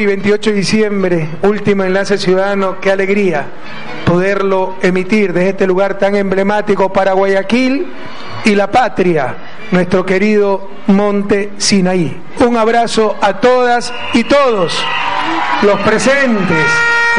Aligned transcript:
Hoy, 0.00 0.06
28 0.06 0.50
de 0.52 0.56
diciembre, 0.56 1.28
último 1.42 1.84
enlace 1.84 2.16
ciudadano, 2.16 2.80
qué 2.80 2.90
alegría 2.90 3.44
poderlo 4.06 4.76
emitir 4.80 5.34
desde 5.34 5.50
este 5.50 5.66
lugar 5.66 5.98
tan 5.98 6.16
emblemático 6.16 6.90
para 6.90 7.12
Guayaquil 7.12 7.86
y 8.46 8.54
la 8.54 8.70
patria, 8.70 9.36
nuestro 9.70 10.06
querido 10.06 10.70
Monte 10.86 11.50
Sinaí. 11.58 12.18
Un 12.38 12.56
abrazo 12.56 13.18
a 13.20 13.40
todas 13.40 13.92
y 14.14 14.24
todos 14.24 14.82
los 15.60 15.78
presentes, 15.80 16.64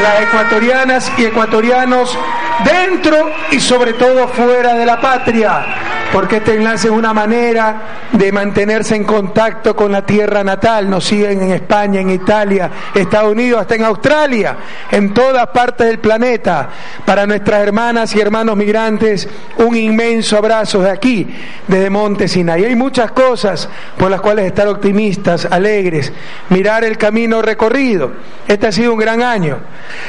las 0.02 0.22
ecuatorianas 0.22 1.12
y 1.18 1.26
ecuatorianos 1.26 2.18
dentro 2.64 3.30
y 3.52 3.60
sobre 3.60 3.92
todo 3.92 4.26
fuera 4.26 4.74
de 4.74 4.86
la 4.86 5.00
patria 5.00 5.91
porque 6.12 6.36
este 6.36 6.54
enlace 6.54 6.88
es 6.88 6.92
una 6.92 7.14
manera 7.14 8.08
de 8.12 8.30
mantenerse 8.30 8.94
en 8.94 9.04
contacto 9.04 9.74
con 9.74 9.90
la 9.90 10.04
tierra 10.04 10.44
natal. 10.44 10.90
Nos 10.90 11.04
siguen 11.04 11.42
en 11.42 11.52
España, 11.52 12.00
en 12.00 12.10
Italia, 12.10 12.70
Estados 12.94 13.32
Unidos, 13.32 13.62
hasta 13.62 13.76
en 13.76 13.84
Australia, 13.84 14.56
en 14.90 15.14
todas 15.14 15.46
partes 15.48 15.86
del 15.86 16.00
planeta. 16.00 16.68
Para 17.06 17.26
nuestras 17.26 17.62
hermanas 17.62 18.14
y 18.14 18.20
hermanos 18.20 18.56
migrantes, 18.56 19.26
un 19.56 19.74
inmenso 19.74 20.36
abrazo 20.36 20.82
de 20.82 20.90
aquí, 20.90 21.34
desde 21.66 21.88
Monte 21.88 22.28
Sinai. 22.28 22.66
Hay 22.66 22.76
muchas 22.76 23.12
cosas 23.12 23.68
por 23.96 24.10
las 24.10 24.20
cuales 24.20 24.44
estar 24.44 24.68
optimistas, 24.68 25.46
alegres, 25.46 26.12
mirar 26.50 26.84
el 26.84 26.98
camino 26.98 27.40
recorrido. 27.40 28.12
Este 28.46 28.66
ha 28.66 28.72
sido 28.72 28.92
un 28.92 28.98
gran 28.98 29.22
año, 29.22 29.58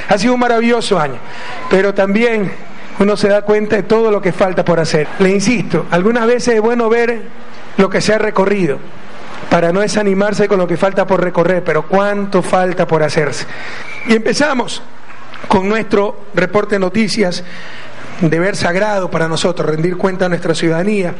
ha 0.09 0.17
sido 0.17 0.33
un 0.33 0.39
maravilloso 0.41 0.99
año, 0.99 1.19
pero 1.69 1.93
también 1.93 2.72
uno 2.99 3.17
se 3.17 3.27
da 3.27 3.41
cuenta 3.41 3.75
de 3.75 3.83
todo 3.83 4.11
lo 4.11 4.21
que 4.21 4.31
falta 4.31 4.63
por 4.63 4.79
hacer. 4.79 5.07
Le 5.19 5.29
insisto, 5.29 5.85
algunas 5.91 6.27
veces 6.27 6.55
es 6.55 6.61
bueno 6.61 6.89
ver 6.89 7.21
lo 7.77 7.89
que 7.89 8.01
se 8.01 8.13
ha 8.13 8.17
recorrido 8.17 8.77
para 9.49 9.71
no 9.71 9.81
desanimarse 9.81 10.47
con 10.47 10.57
lo 10.57 10.67
que 10.67 10.77
falta 10.77 11.05
por 11.05 11.23
recorrer, 11.23 11.63
pero 11.63 11.87
cuánto 11.87 12.41
falta 12.41 12.87
por 12.87 13.03
hacerse. 13.03 13.45
Y 14.07 14.13
empezamos 14.13 14.81
con 15.47 15.67
nuestro 15.69 16.25
reporte 16.33 16.75
de 16.75 16.79
noticias, 16.79 17.43
deber 18.21 18.55
sagrado 18.55 19.11
para 19.11 19.27
nosotros, 19.27 19.69
rendir 19.69 19.97
cuenta 19.97 20.25
a 20.25 20.29
nuestra 20.29 20.55
ciudadanía. 20.55 21.13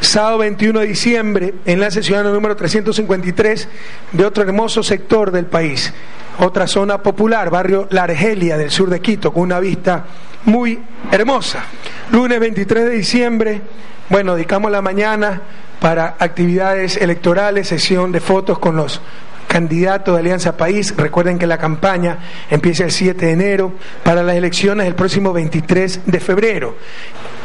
Sábado 0.00 0.38
21 0.38 0.80
de 0.80 0.86
diciembre, 0.86 1.54
enlace 1.64 2.02
ciudadano 2.02 2.32
número 2.32 2.56
353 2.56 3.68
de 4.12 4.24
otro 4.24 4.42
hermoso 4.42 4.82
sector 4.82 5.30
del 5.30 5.46
país, 5.46 5.92
otra 6.38 6.66
zona 6.66 7.02
popular, 7.02 7.50
barrio 7.50 7.86
La 7.90 8.04
Argelia 8.04 8.56
del 8.56 8.70
sur 8.70 8.90
de 8.90 9.00
Quito, 9.00 9.32
con 9.32 9.42
una 9.42 9.60
vista 9.60 10.04
muy 10.44 10.78
hermosa. 11.10 11.64
Lunes 12.10 12.40
23 12.40 12.84
de 12.84 12.90
diciembre, 12.90 13.60
bueno, 14.08 14.34
dedicamos 14.34 14.70
la 14.70 14.82
mañana 14.82 15.42
para 15.80 16.16
actividades 16.18 16.96
electorales, 16.96 17.68
sesión 17.68 18.12
de 18.12 18.20
fotos 18.20 18.58
con 18.58 18.76
los 18.76 19.00
candidatos 19.48 20.14
de 20.14 20.20
Alianza 20.20 20.56
País. 20.56 20.94
Recuerden 20.96 21.38
que 21.38 21.46
la 21.46 21.58
campaña 21.58 22.18
empieza 22.50 22.84
el 22.84 22.90
7 22.90 23.26
de 23.26 23.32
enero 23.32 23.72
para 24.02 24.22
las 24.22 24.36
elecciones 24.36 24.86
el 24.86 24.94
próximo 24.94 25.32
23 25.32 26.06
de 26.06 26.20
febrero. 26.20 26.76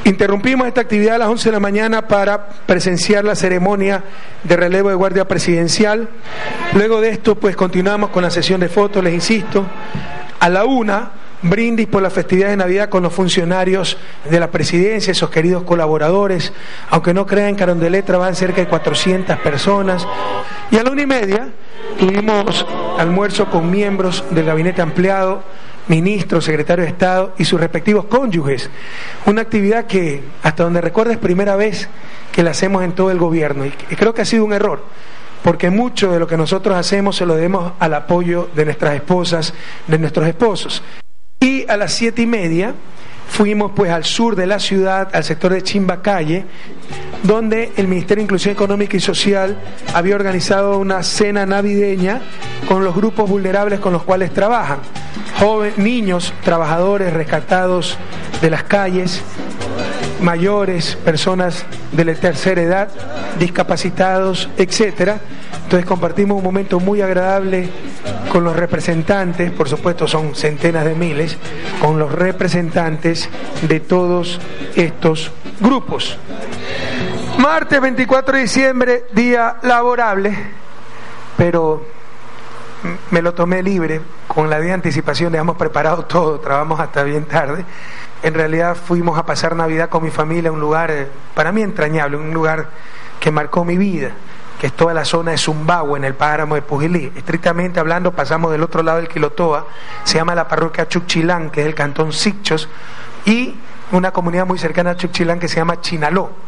Interrumpimos 0.08 0.66
esta 0.70 0.80
actividad 0.80 1.16
a 1.16 1.18
las 1.18 1.28
11 1.28 1.50
de 1.50 1.54
la 1.54 1.60
mañana 1.60 2.08
para 2.08 2.48
presenciar 2.66 3.26
la 3.26 3.36
ceremonia 3.36 4.06
de 4.42 4.56
relevo 4.56 4.88
de 4.88 4.96
guardia 4.96 5.28
presidencial. 5.28 6.08
Luego 6.76 7.02
de 7.02 7.10
esto, 7.10 7.36
pues 7.36 7.58
continuamos 7.58 8.12
con 8.12 8.24
la 8.24 8.32
sesión 8.32 8.62
de 8.62 8.70
fotos, 8.70 9.04
les 9.04 9.14
insisto. 9.14 9.66
A 10.40 10.48
la 10.48 10.64
una 10.64 11.12
brindis 11.42 11.88
por 11.88 12.02
la 12.02 12.10
festividad 12.10 12.48
de 12.48 12.56
Navidad 12.56 12.88
con 12.88 13.04
los 13.04 13.12
funcionarios 13.12 13.98
de 14.30 14.40
la 14.40 14.50
presidencia, 14.50 15.12
esos 15.12 15.30
queridos 15.30 15.64
colaboradores, 15.64 16.54
aunque 16.90 17.14
no 17.14 17.26
crean 17.26 17.58
que 17.58 17.66
de 17.66 17.90
letra 17.90 18.18
van 18.18 18.34
cerca 18.34 18.62
de 18.62 18.68
400 18.68 19.38
personas. 19.40 20.08
Y 20.72 20.78
a 20.78 20.84
la 20.84 20.92
una 20.92 21.02
y 21.02 21.06
media 21.06 21.50
tuvimos 22.00 22.66
almuerzo 22.98 23.50
con 23.50 23.70
miembros 23.72 24.24
del 24.32 24.46
gabinete 24.46 24.82
ampliado, 24.82 25.44
ministros, 25.88 26.46
secretarios 26.46 26.88
de 26.88 26.92
Estado 26.92 27.34
y 27.38 27.46
sus 27.46 27.60
respectivos 27.60 28.06
cónyuges. 28.06 28.70
Una 29.26 29.42
actividad 29.42 29.86
que, 29.86 30.24
hasta 30.44 30.64
donde 30.64 30.82
recuerdo, 30.82 31.12
es 31.12 31.18
primera 31.18 31.56
vez 31.56 31.90
que 32.32 32.44
la 32.44 32.52
hacemos 32.52 32.84
en 32.84 32.94
todo 32.94 33.12
el 33.12 33.18
gobierno 33.18 33.66
y 33.66 33.72
creo 33.72 34.14
que 34.14 34.22
ha 34.22 34.26
sido 34.26 34.46
un 34.46 34.54
error 34.54 34.84
porque 35.48 35.70
mucho 35.70 36.12
de 36.12 36.20
lo 36.20 36.28
que 36.28 36.36
nosotros 36.36 36.76
hacemos 36.76 37.16
se 37.16 37.26
lo 37.26 37.36
debemos 37.36 37.72
al 37.80 37.94
apoyo 37.94 38.50
de 38.54 38.66
nuestras 38.66 38.96
esposas, 38.96 39.54
de 39.88 39.98
nuestros 39.98 40.28
esposos. 40.28 40.84
Y 41.40 41.66
a 41.70 41.78
las 41.78 41.94
siete 41.94 42.24
y 42.24 42.26
media 42.26 42.74
fuimos 43.28 43.72
pues 43.76 43.92
al 43.92 44.04
sur 44.04 44.36
de 44.36 44.48
la 44.48 44.60
ciudad, 44.60 45.10
al 45.14 45.24
sector 45.24 45.54
de 45.54 45.62
Chimbacalle, 45.62 46.46
donde 47.24 47.72
el 47.78 47.88
Ministerio 47.88 48.22
de 48.22 48.24
Inclusión 48.24 48.54
Económica 48.54 48.98
y 48.98 49.00
Social 49.00 49.58
había 49.94 50.16
organizado 50.16 50.78
una 50.78 51.04
cena 51.04 51.46
navideña 51.46 52.22
con 52.68 52.84
los 52.84 52.96
grupos 52.96 53.30
vulnerables 53.30 53.80
con 53.80 53.94
los 53.94 54.04
cuales 54.04 54.34
trabajan. 54.34 54.80
Niños, 55.78 56.34
trabajadores 56.44 57.14
rescatados 57.14 57.98
de 58.42 58.50
las 58.50 58.64
calles, 58.64 59.22
mayores, 60.22 60.96
personas 60.96 61.66
de 61.92 62.06
la 62.06 62.16
tercera 62.16 62.62
edad, 62.62 62.90
discapacitados, 63.40 64.50
etcétera. 64.58 65.20
Entonces 65.64 65.86
compartimos 65.86 66.38
un 66.38 66.44
momento 66.44 66.80
muy 66.80 67.02
agradable 67.02 67.70
con 68.32 68.44
los 68.44 68.56
representantes, 68.56 69.52
por 69.52 69.68
supuesto 69.68 70.08
son 70.08 70.36
centenas 70.36 70.86
de 70.86 70.96
miles, 70.96 71.38
con 71.82 72.00
los 72.00 72.12
representantes 72.12 73.30
de 73.68 73.80
todos 73.80 74.40
estos 74.76 75.32
grupos. 75.60 76.18
Martes 77.40 77.80
24 77.80 78.36
de 78.36 78.42
diciembre, 78.42 79.06
día 79.14 79.58
laborable, 79.64 80.36
pero 81.36 81.86
me 83.12 83.22
lo 83.22 83.34
tomé 83.34 83.62
libre, 83.62 84.02
con 84.28 84.50
la 84.50 84.60
de 84.60 84.72
anticipación, 84.72 85.36
hemos 85.36 85.58
preparado 85.58 86.06
todo, 86.06 86.40
trabajamos 86.40 86.80
hasta 86.80 87.04
bien 87.04 87.26
tarde. 87.26 87.66
En 88.24 88.34
realidad 88.34 88.76
fuimos 88.76 89.18
a 89.18 89.26
pasar 89.26 89.56
Navidad 89.56 89.90
con 89.90 90.04
mi 90.04 90.10
familia, 90.10 90.52
un 90.52 90.60
lugar 90.60 90.90
eh, 90.92 91.08
para 91.36 91.52
mí 91.52 91.62
entrañable, 91.62 92.18
un 92.18 92.34
lugar 92.34 92.70
que 93.20 93.32
marcó 93.32 93.64
mi 93.64 93.78
vida, 93.78 94.12
que 94.60 94.68
es 94.68 94.74
toda 94.74 94.94
la 94.94 95.06
zona 95.06 95.32
de 95.32 95.38
Zumbagua, 95.38 95.98
en 95.98 96.04
el 96.04 96.16
páramo 96.16 96.56
de 96.56 96.64
Pujilí. 96.64 97.12
Estrictamente 97.16 97.80
hablando, 97.80 98.12
pasamos 98.14 98.52
del 98.52 98.64
otro 98.64 98.82
lado 98.82 98.98
del 98.98 99.08
Quilotoa, 99.08 99.68
se 100.04 100.18
llama 100.18 100.34
la 100.34 100.48
parroquia 100.48 100.88
Chuchilán, 100.88 101.52
que 101.52 101.62
es 101.62 101.68
el 101.68 101.76
cantón 101.76 102.12
Sichos, 102.12 102.68
y 103.26 103.56
una 103.92 104.12
comunidad 104.12 104.46
muy 104.48 104.58
cercana 104.58 104.92
a 104.92 104.96
Chuchilán 104.96 105.40
que 105.40 105.48
se 105.48 105.58
llama 105.58 105.80
Chinaló. 105.82 106.47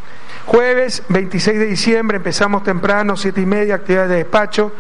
Jueves 0.50 1.04
26 1.10 1.60
de 1.60 1.66
diciembre 1.68 2.18
empezamos 2.18 2.64
temprano, 2.64 3.16
siete 3.16 3.40
y 3.40 3.46
media, 3.46 3.76
actividades 3.76 4.10
de 4.10 4.16
despacho. 4.16 4.72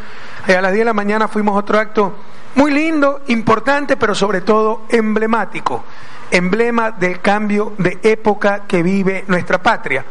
Y 0.48 0.54
a 0.54 0.64
las 0.64 0.72
10 0.72 0.80
de 0.80 0.86
la 0.86 0.94
mañana 0.94 1.28
fuimos 1.28 1.56
a 1.56 1.60
otro 1.60 1.78
acto 1.78 2.16
muy 2.56 2.72
lindo, 2.72 3.22
importante, 3.28 3.96
pero 3.96 4.16
sobre 4.16 4.42
todo 4.42 4.88
emblemático 4.90 5.84
emblema 6.32 6.90
del 6.90 7.22
cambio 7.22 7.74
de 7.78 8.00
época 8.02 8.64
que 8.68 8.82
vive 8.82 9.26
nuestra 9.28 9.62
patria. 9.62 10.04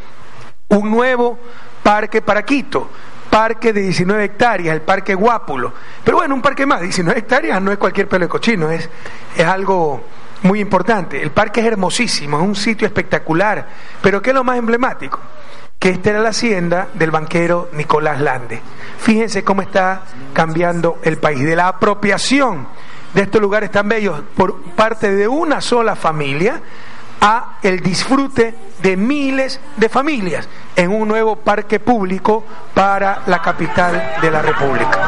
Un 0.68 0.92
nuevo 0.92 1.40
parque 1.82 2.22
para 2.22 2.44
Quito, 2.44 2.88
parque 3.28 3.72
de 3.72 3.80
19 3.80 4.26
hectáreas, 4.26 4.76
el 4.76 4.82
parque 4.82 5.16
Guápulo. 5.16 5.72
Pero 6.04 6.18
bueno, 6.18 6.36
un 6.36 6.42
parque 6.42 6.66
más, 6.66 6.82
19 6.82 7.18
hectáreas 7.18 7.60
no 7.60 7.72
es 7.72 7.78
cualquier 7.78 8.06
pelo 8.06 8.26
de 8.26 8.28
cochino, 8.28 8.70
es, 8.70 8.88
es 9.36 9.44
algo 9.44 10.04
muy 10.42 10.60
importante. 10.60 11.20
El 11.20 11.32
parque 11.32 11.58
es 11.58 11.66
hermosísimo, 11.66 12.38
es 12.38 12.44
un 12.44 12.54
sitio 12.54 12.86
espectacular, 12.86 13.66
pero 14.00 14.22
¿qué 14.22 14.30
es 14.30 14.34
lo 14.34 14.44
más 14.44 14.56
emblemático? 14.56 15.18
Que 15.78 15.90
esta 15.90 16.10
era 16.10 16.20
la 16.20 16.30
hacienda 16.30 16.88
del 16.94 17.10
banquero 17.10 17.68
Nicolás 17.72 18.20
Lande. 18.20 18.60
Fíjense 18.98 19.44
cómo 19.44 19.62
está 19.62 20.02
cambiando 20.32 20.98
el 21.02 21.18
país, 21.18 21.44
de 21.44 21.54
la 21.54 21.68
apropiación 21.68 22.66
de 23.14 23.22
estos 23.22 23.40
lugares 23.40 23.70
tan 23.70 23.88
bellos 23.88 24.20
por 24.36 24.60
parte 24.72 25.14
de 25.14 25.28
una 25.28 25.60
sola 25.60 25.96
familia 25.96 26.60
a 27.20 27.58
el 27.62 27.80
disfrute 27.80 28.54
de 28.82 28.96
miles 28.96 29.60
de 29.76 29.88
familias 29.88 30.48
en 30.76 30.90
un 30.90 31.08
nuevo 31.08 31.36
parque 31.36 31.80
público 31.80 32.44
para 32.74 33.22
la 33.26 33.42
capital 33.42 34.18
de 34.20 34.30
la 34.30 34.42
República. 34.42 34.98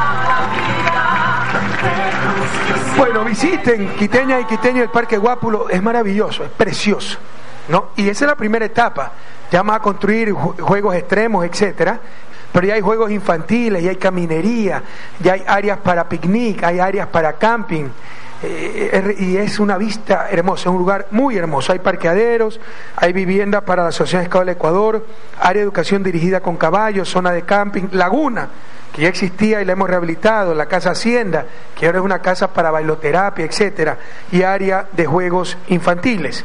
Bueno, 2.96 3.24
visiten 3.24 3.94
Quiteña 3.96 4.40
y 4.40 4.44
Quiteño 4.44 4.82
el 4.82 4.90
Parque 4.90 5.16
Guápulo, 5.16 5.68
es 5.68 5.82
maravilloso, 5.82 6.44
es 6.44 6.50
precioso, 6.50 7.18
¿no? 7.68 7.90
Y 7.96 8.08
esa 8.08 8.24
es 8.24 8.30
la 8.30 8.36
primera 8.36 8.64
etapa, 8.64 9.12
ya 9.50 9.60
a 9.60 9.80
construir 9.80 10.32
juegos 10.32 10.94
extremos, 10.94 11.44
etcétera, 11.44 12.00
pero 12.52 12.66
ya 12.66 12.74
hay 12.74 12.80
juegos 12.80 13.10
infantiles, 13.10 13.82
ya 13.82 13.90
hay 13.90 13.96
caminería, 13.96 14.82
ya 15.20 15.34
hay 15.34 15.44
áreas 15.46 15.78
para 15.78 16.08
picnic, 16.08 16.62
hay 16.64 16.80
áreas 16.80 17.06
para 17.08 17.34
camping. 17.34 17.88
Eh, 18.42 19.16
y 19.18 19.36
es 19.36 19.60
una 19.60 19.76
vista 19.76 20.28
hermosa, 20.30 20.62
es 20.62 20.66
un 20.72 20.78
lugar 20.78 21.06
muy 21.10 21.36
hermoso. 21.36 21.72
Hay 21.72 21.78
parqueaderos, 21.78 22.58
hay 22.96 23.12
viviendas 23.12 23.62
para 23.62 23.82
la 23.82 23.90
Asociación 23.90 24.22
Escala 24.22 24.46
del 24.46 24.56
Ecuador, 24.56 25.06
área 25.38 25.60
de 25.60 25.64
educación 25.64 26.02
dirigida 26.02 26.40
con 26.40 26.56
caballos, 26.56 27.08
zona 27.08 27.32
de 27.32 27.42
camping, 27.42 27.88
laguna, 27.92 28.48
que 28.92 29.02
ya 29.02 29.08
existía 29.08 29.60
y 29.62 29.64
la 29.64 29.72
hemos 29.72 29.88
rehabilitado, 29.88 30.54
la 30.54 30.66
Casa 30.66 30.90
Hacienda, 30.90 31.46
que 31.78 31.86
ahora 31.86 31.98
es 31.98 32.04
una 32.04 32.20
casa 32.20 32.52
para 32.52 32.70
bailoterapia, 32.70 33.44
etcétera, 33.44 33.98
y 34.32 34.42
área 34.42 34.86
de 34.92 35.06
juegos 35.06 35.56
infantiles. 35.68 36.44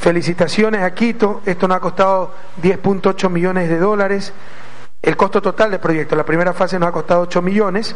Felicitaciones 0.00 0.82
a 0.82 0.92
Quito, 0.94 1.42
esto 1.46 1.66
nos 1.68 1.78
ha 1.78 1.80
costado 1.80 2.34
10.8 2.62 3.30
millones 3.30 3.68
de 3.68 3.78
dólares 3.78 4.32
el 5.06 5.16
costo 5.16 5.40
total 5.40 5.70
del 5.70 5.78
proyecto, 5.78 6.16
la 6.16 6.24
primera 6.24 6.52
fase 6.52 6.80
nos 6.80 6.88
ha 6.88 6.92
costado 6.92 7.20
8 7.20 7.40
millones 7.40 7.94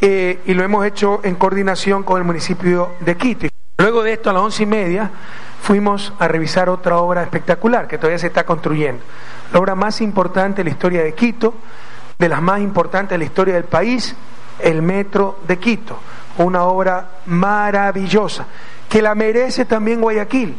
eh, 0.00 0.40
y 0.44 0.54
lo 0.54 0.64
hemos 0.64 0.84
hecho 0.84 1.20
en 1.22 1.36
coordinación 1.36 2.02
con 2.02 2.18
el 2.18 2.24
municipio 2.24 2.94
de 2.98 3.16
Quito. 3.16 3.46
Luego 3.78 4.02
de 4.02 4.14
esto, 4.14 4.28
a 4.28 4.32
las 4.32 4.42
once 4.42 4.64
y 4.64 4.66
media, 4.66 5.08
fuimos 5.60 6.12
a 6.18 6.26
revisar 6.26 6.68
otra 6.68 6.96
obra 6.98 7.22
espectacular 7.22 7.86
que 7.86 7.96
todavía 7.96 8.18
se 8.18 8.26
está 8.26 8.44
construyendo. 8.44 9.04
La 9.52 9.60
obra 9.60 9.76
más 9.76 10.00
importante 10.00 10.58
de 10.58 10.64
la 10.64 10.70
historia 10.70 11.04
de 11.04 11.14
Quito, 11.14 11.54
de 12.22 12.28
las 12.28 12.40
más 12.40 12.60
importantes 12.60 13.10
de 13.10 13.18
la 13.18 13.24
historia 13.24 13.54
del 13.54 13.64
país, 13.64 14.14
el 14.60 14.80
Metro 14.80 15.40
de 15.48 15.58
Quito. 15.58 15.98
Una 16.38 16.62
obra 16.62 17.16
maravillosa, 17.26 18.46
que 18.88 19.02
la 19.02 19.16
merece 19.16 19.64
también 19.64 20.00
Guayaquil 20.00 20.54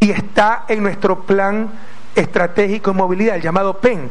y 0.00 0.10
está 0.10 0.64
en 0.66 0.82
nuestro 0.82 1.20
plan 1.20 1.70
estratégico 2.16 2.90
de 2.90 2.96
movilidad, 2.96 3.36
el 3.36 3.42
llamado 3.42 3.78
PEN. 3.78 4.10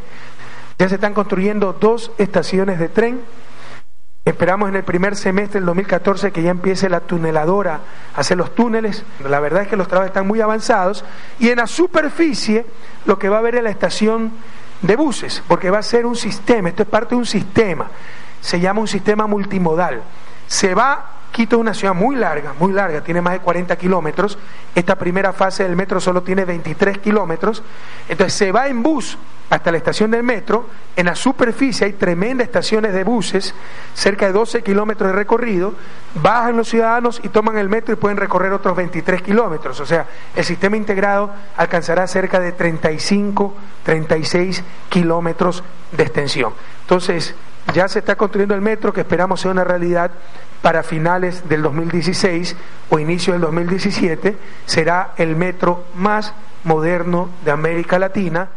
Ya 0.79 0.87
se 0.87 0.95
están 0.95 1.13
construyendo 1.13 1.73
dos 1.73 2.09
estaciones 2.17 2.79
de 2.79 2.87
tren 2.87 3.19
Esperamos 4.27 4.67
en 4.67 4.75
el 4.75 4.83
primer 4.83 5.15
semestre 5.15 5.61
del 5.61 5.67
2014 5.67 6.33
que 6.33 6.43
ya 6.43 6.51
empiece 6.51 6.89
la 6.89 6.99
tuneladora 6.99 7.79
a 8.13 8.19
hacer 8.19 8.35
los 8.35 8.53
túneles. 8.53 9.05
La 9.23 9.39
verdad 9.39 9.61
es 9.61 9.69
que 9.69 9.77
los 9.77 9.87
trabajos 9.87 10.09
están 10.09 10.27
muy 10.27 10.41
avanzados. 10.41 11.05
Y 11.39 11.47
en 11.47 11.59
la 11.59 11.65
superficie 11.65 12.65
lo 13.05 13.17
que 13.17 13.29
va 13.29 13.37
a 13.37 13.39
haber 13.39 13.55
es 13.55 13.63
la 13.63 13.69
estación 13.69 14.33
de 14.81 14.95
buses, 14.95 15.43
porque 15.47 15.69
va 15.69 15.79
a 15.79 15.83
ser 15.83 16.05
un 16.05 16.15
sistema, 16.15 16.69
esto 16.69 16.83
es 16.83 16.89
parte 16.89 17.15
de 17.15 17.19
un 17.19 17.25
sistema. 17.25 17.87
Se 18.41 18.59
llama 18.59 18.81
un 18.81 18.87
sistema 18.87 19.27
multimodal. 19.27 20.01
Se 20.47 20.73
va 20.73 21.17
Quito 21.37 21.57
es 21.57 21.59
una 21.59 21.75
ciudad 21.75 21.93
muy 21.93 22.15
larga, 22.15 22.53
muy 22.59 22.73
larga, 22.73 23.01
tiene 23.01 23.21
más 23.21 23.33
de 23.33 23.39
40 23.41 23.75
kilómetros. 23.75 24.39
Esta 24.73 24.95
primera 24.95 25.33
fase 25.33 25.61
del 25.61 25.75
metro 25.75 25.99
solo 25.99 26.23
tiene 26.23 26.45
23 26.45 26.97
kilómetros. 26.97 27.61
Entonces 28.09 28.33
se 28.33 28.51
va 28.51 28.67
en 28.67 28.81
bus 28.81 29.19
hasta 29.49 29.71
la 29.71 29.77
estación 29.77 30.11
del 30.11 30.23
metro. 30.23 30.67
En 30.95 31.05
la 31.05 31.15
superficie 31.15 31.85
hay 31.85 31.93
tremendas 31.93 32.47
estaciones 32.47 32.93
de 32.93 33.03
buses, 33.03 33.53
cerca 33.93 34.27
de 34.27 34.33
12 34.33 34.63
kilómetros 34.63 35.11
de 35.11 35.15
recorrido. 35.15 35.73
Bajan 36.15 36.57
los 36.57 36.69
ciudadanos 36.69 37.21
y 37.23 37.29
toman 37.29 37.57
el 37.57 37.69
metro 37.69 37.93
y 37.93 37.97
pueden 37.97 38.17
recorrer 38.17 38.51
otros 38.53 38.75
23 38.75 39.21
kilómetros. 39.21 39.79
O 39.79 39.85
sea, 39.85 40.07
el 40.35 40.43
sistema 40.43 40.77
integrado 40.77 41.31
alcanzará 41.55 42.07
cerca 42.07 42.39
de 42.39 42.51
35, 42.51 43.53
36 43.83 44.63
kilómetros 44.89 45.63
de 45.91 46.03
extensión. 46.03 46.53
Entonces, 46.81 47.35
ya 47.73 47.87
se 47.87 47.99
está 47.99 48.15
construyendo 48.15 48.55
el 48.55 48.61
metro 48.61 48.93
que 48.93 49.01
esperamos 49.01 49.41
sea 49.41 49.51
una 49.51 49.63
realidad 49.63 50.11
para 50.61 50.83
finales 50.83 51.47
del 51.47 51.61
2016 51.61 52.55
o 52.89 52.99
inicio 52.99 53.33
del 53.33 53.41
2017. 53.41 54.37
Será 54.65 55.13
el 55.17 55.35
metro 55.35 55.85
más 55.95 56.33
moderno 56.63 57.29
de 57.43 57.51
América 57.51 57.99
Latina. 57.99 58.49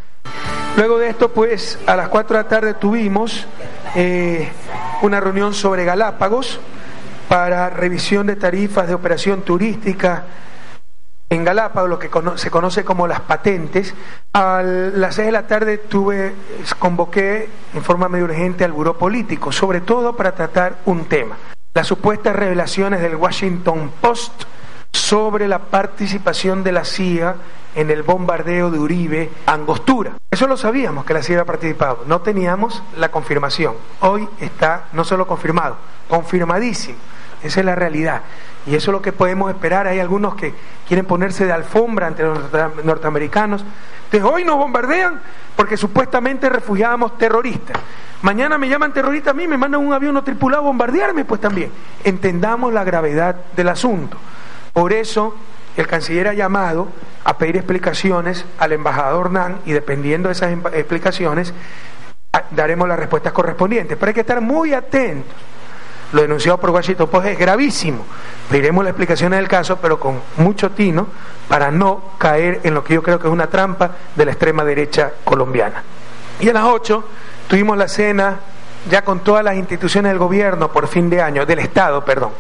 Luego 0.76 0.99
de 0.99 1.08
esto, 1.08 1.31
pues 1.31 1.78
a 1.87 1.96
las 1.96 2.08
4 2.08 2.37
de 2.37 2.43
la 2.43 2.49
tarde 2.49 2.75
tuvimos 2.75 3.46
eh, 3.94 4.49
una 5.02 5.20
reunión 5.20 5.52
sobre 5.52 5.84
Galápagos 5.84 6.61
para 7.28 7.70
revisión 7.70 8.26
de 8.26 8.37
tarifas 8.37 8.88
de 8.88 8.94
operación 8.94 9.43
turística 9.43 10.25
en 11.28 11.44
Galápagos, 11.44 11.88
lo 11.88 11.99
que 11.99 12.11
se 12.37 12.50
conoce 12.50 12.84
como 12.84 13.06
las 13.06 13.20
patentes. 13.20 13.94
A 14.32 14.62
las 14.62 15.14
seis 15.14 15.26
de 15.26 15.32
la 15.32 15.46
tarde 15.46 15.78
tuve, 15.78 16.34
convoqué 16.78 17.49
en 17.73 17.84
forma 17.84 18.08
medio 18.08 18.25
urgente 18.25 18.64
al 18.64 18.73
Buró 18.73 18.99
Político, 18.99 19.52
sobre 19.52 19.81
todo 19.81 20.16
para 20.16 20.32
tratar 20.32 20.78
un 20.87 21.05
tema, 21.05 21.37
las 21.73 21.87
supuestas 21.87 22.34
revelaciones 22.34 23.00
del 23.00 23.14
Washington 23.14 23.93
Post 24.00 24.44
sobre 24.92 25.48
la 25.48 25.58
participación 25.58 26.62
de 26.62 26.72
la 26.72 26.84
CIA 26.84 27.37
en 27.75 27.90
el 27.90 28.02
bombardeo 28.02 28.70
de 28.70 28.78
Uribe 28.78 29.31
Angostura. 29.46 30.12
Eso 30.31 30.46
lo 30.46 30.56
sabíamos 30.56 31.04
que 31.04 31.14
la 31.14 31.22
CIA 31.22 31.37
había 31.37 31.46
participado, 31.46 32.04
no 32.06 32.20
teníamos 32.20 32.82
la 32.96 33.10
confirmación. 33.10 33.75
Hoy 34.00 34.28
está 34.40 34.84
no 34.92 35.04
solo 35.04 35.26
confirmado, 35.26 35.76
confirmadísimo. 36.08 36.98
Esa 37.42 37.60
es 37.60 37.66
la 37.66 37.75
realidad. 37.75 38.22
Y 38.66 38.75
eso 38.75 38.90
es 38.90 38.92
lo 38.92 39.02
que 39.02 39.12
podemos 39.12 39.50
esperar. 39.50 39.87
Hay 39.87 39.98
algunos 39.98 40.34
que 40.34 40.52
quieren 40.87 41.06
ponerse 41.06 41.46
de 41.46 41.52
alfombra 41.52 42.06
ante 42.06 42.22
los 42.22 42.38
norteamericanos. 42.84 43.64
Desde 44.12 44.26
hoy 44.26 44.44
nos 44.44 44.56
bombardean 44.56 45.20
porque 45.56 45.76
supuestamente 45.76 46.48
refugiábamos 46.48 47.16
terroristas. 47.16 47.78
Mañana 48.22 48.58
me 48.58 48.69
llaman 48.69 48.92
terrorista 48.92 49.31
a 49.31 49.34
mí, 49.34 49.48
me 49.48 49.56
mandan 49.56 49.81
un 49.81 49.94
avión 49.94 50.12
no 50.12 50.22
tripulado 50.22 50.62
a 50.62 50.66
bombardearme, 50.66 51.25
pues 51.25 51.40
también. 51.40 51.72
Entendamos 52.04 52.72
la 52.72 52.84
gravedad 52.84 53.34
del 53.56 53.70
asunto. 53.70 54.19
Por 54.80 54.94
eso 54.94 55.34
el 55.76 55.86
canciller 55.86 56.28
ha 56.28 56.32
llamado 56.32 56.88
a 57.24 57.36
pedir 57.36 57.58
explicaciones 57.58 58.46
al 58.58 58.72
embajador 58.72 59.30
Nan 59.30 59.58
y 59.66 59.72
dependiendo 59.72 60.30
de 60.30 60.32
esas 60.32 60.52
explicaciones 60.72 61.52
daremos 62.52 62.88
las 62.88 62.98
respuestas 62.98 63.34
correspondientes. 63.34 63.98
Pero 63.98 64.08
hay 64.08 64.14
que 64.14 64.20
estar 64.20 64.40
muy 64.40 64.72
atentos 64.72 65.34
lo 66.12 66.22
denunciado 66.22 66.56
por 66.58 66.70
Washington 66.70 67.08
Post 67.08 67.26
es 67.26 67.38
gravísimo. 67.38 68.06
Pediremos 68.48 68.82
las 68.82 68.92
explicaciones 68.92 69.38
del 69.38 69.48
caso, 69.48 69.76
pero 69.76 70.00
con 70.00 70.18
mucho 70.38 70.70
tino, 70.70 71.08
para 71.46 71.70
no 71.70 72.02
caer 72.16 72.60
en 72.64 72.72
lo 72.72 72.82
que 72.82 72.94
yo 72.94 73.02
creo 73.02 73.18
que 73.18 73.26
es 73.26 73.32
una 73.32 73.48
trampa 73.48 73.90
de 74.16 74.24
la 74.24 74.30
extrema 74.30 74.64
derecha 74.64 75.12
colombiana. 75.24 75.82
Y 76.40 76.48
a 76.48 76.54
las 76.54 76.64
8 76.64 77.04
tuvimos 77.48 77.76
la 77.76 77.86
cena 77.86 78.40
ya 78.90 79.04
con 79.04 79.20
todas 79.20 79.44
las 79.44 79.56
instituciones 79.56 80.10
del 80.10 80.18
gobierno 80.18 80.72
por 80.72 80.88
fin 80.88 81.10
de 81.10 81.20
año, 81.20 81.44
del 81.44 81.58
Estado, 81.58 82.02
perdón. 82.02 82.30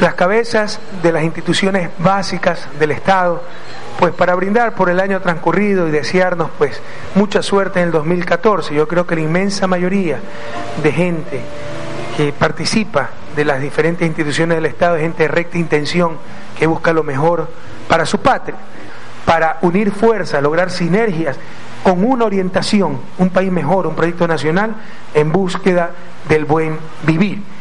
Las 0.00 0.14
cabezas 0.14 0.80
de 1.02 1.12
las 1.12 1.22
instituciones 1.22 1.90
básicas 1.98 2.68
del 2.78 2.90
Estado, 2.90 3.42
pues 3.98 4.12
para 4.12 4.34
brindar 4.34 4.74
por 4.74 4.90
el 4.90 4.98
año 4.98 5.20
transcurrido 5.20 5.86
y 5.86 5.92
desearnos 5.92 6.50
pues 6.58 6.80
mucha 7.14 7.42
suerte 7.42 7.80
en 7.80 7.86
el 7.86 7.92
2014. 7.92 8.74
Yo 8.74 8.88
creo 8.88 9.06
que 9.06 9.14
la 9.14 9.20
inmensa 9.20 9.66
mayoría 9.68 10.18
de 10.82 10.92
gente 10.92 11.40
que 12.16 12.32
participa 12.32 13.10
de 13.36 13.44
las 13.44 13.60
diferentes 13.60 14.06
instituciones 14.06 14.56
del 14.56 14.66
Estado 14.66 14.96
es 14.96 15.02
gente 15.02 15.24
de 15.24 15.28
recta 15.28 15.58
intención 15.58 16.18
que 16.58 16.66
busca 16.66 16.92
lo 16.92 17.04
mejor 17.04 17.48
para 17.88 18.04
su 18.04 18.18
patria, 18.18 18.56
para 19.24 19.58
unir 19.62 19.92
fuerzas, 19.92 20.42
lograr 20.42 20.70
sinergias 20.70 21.36
con 21.84 22.04
una 22.04 22.24
orientación, 22.24 22.98
un 23.18 23.30
país 23.30 23.52
mejor, 23.52 23.86
un 23.86 23.94
proyecto 23.94 24.26
nacional 24.26 24.74
en 25.12 25.30
búsqueda 25.30 25.90
del 26.28 26.46
buen 26.46 26.78
vivir. 27.06 27.53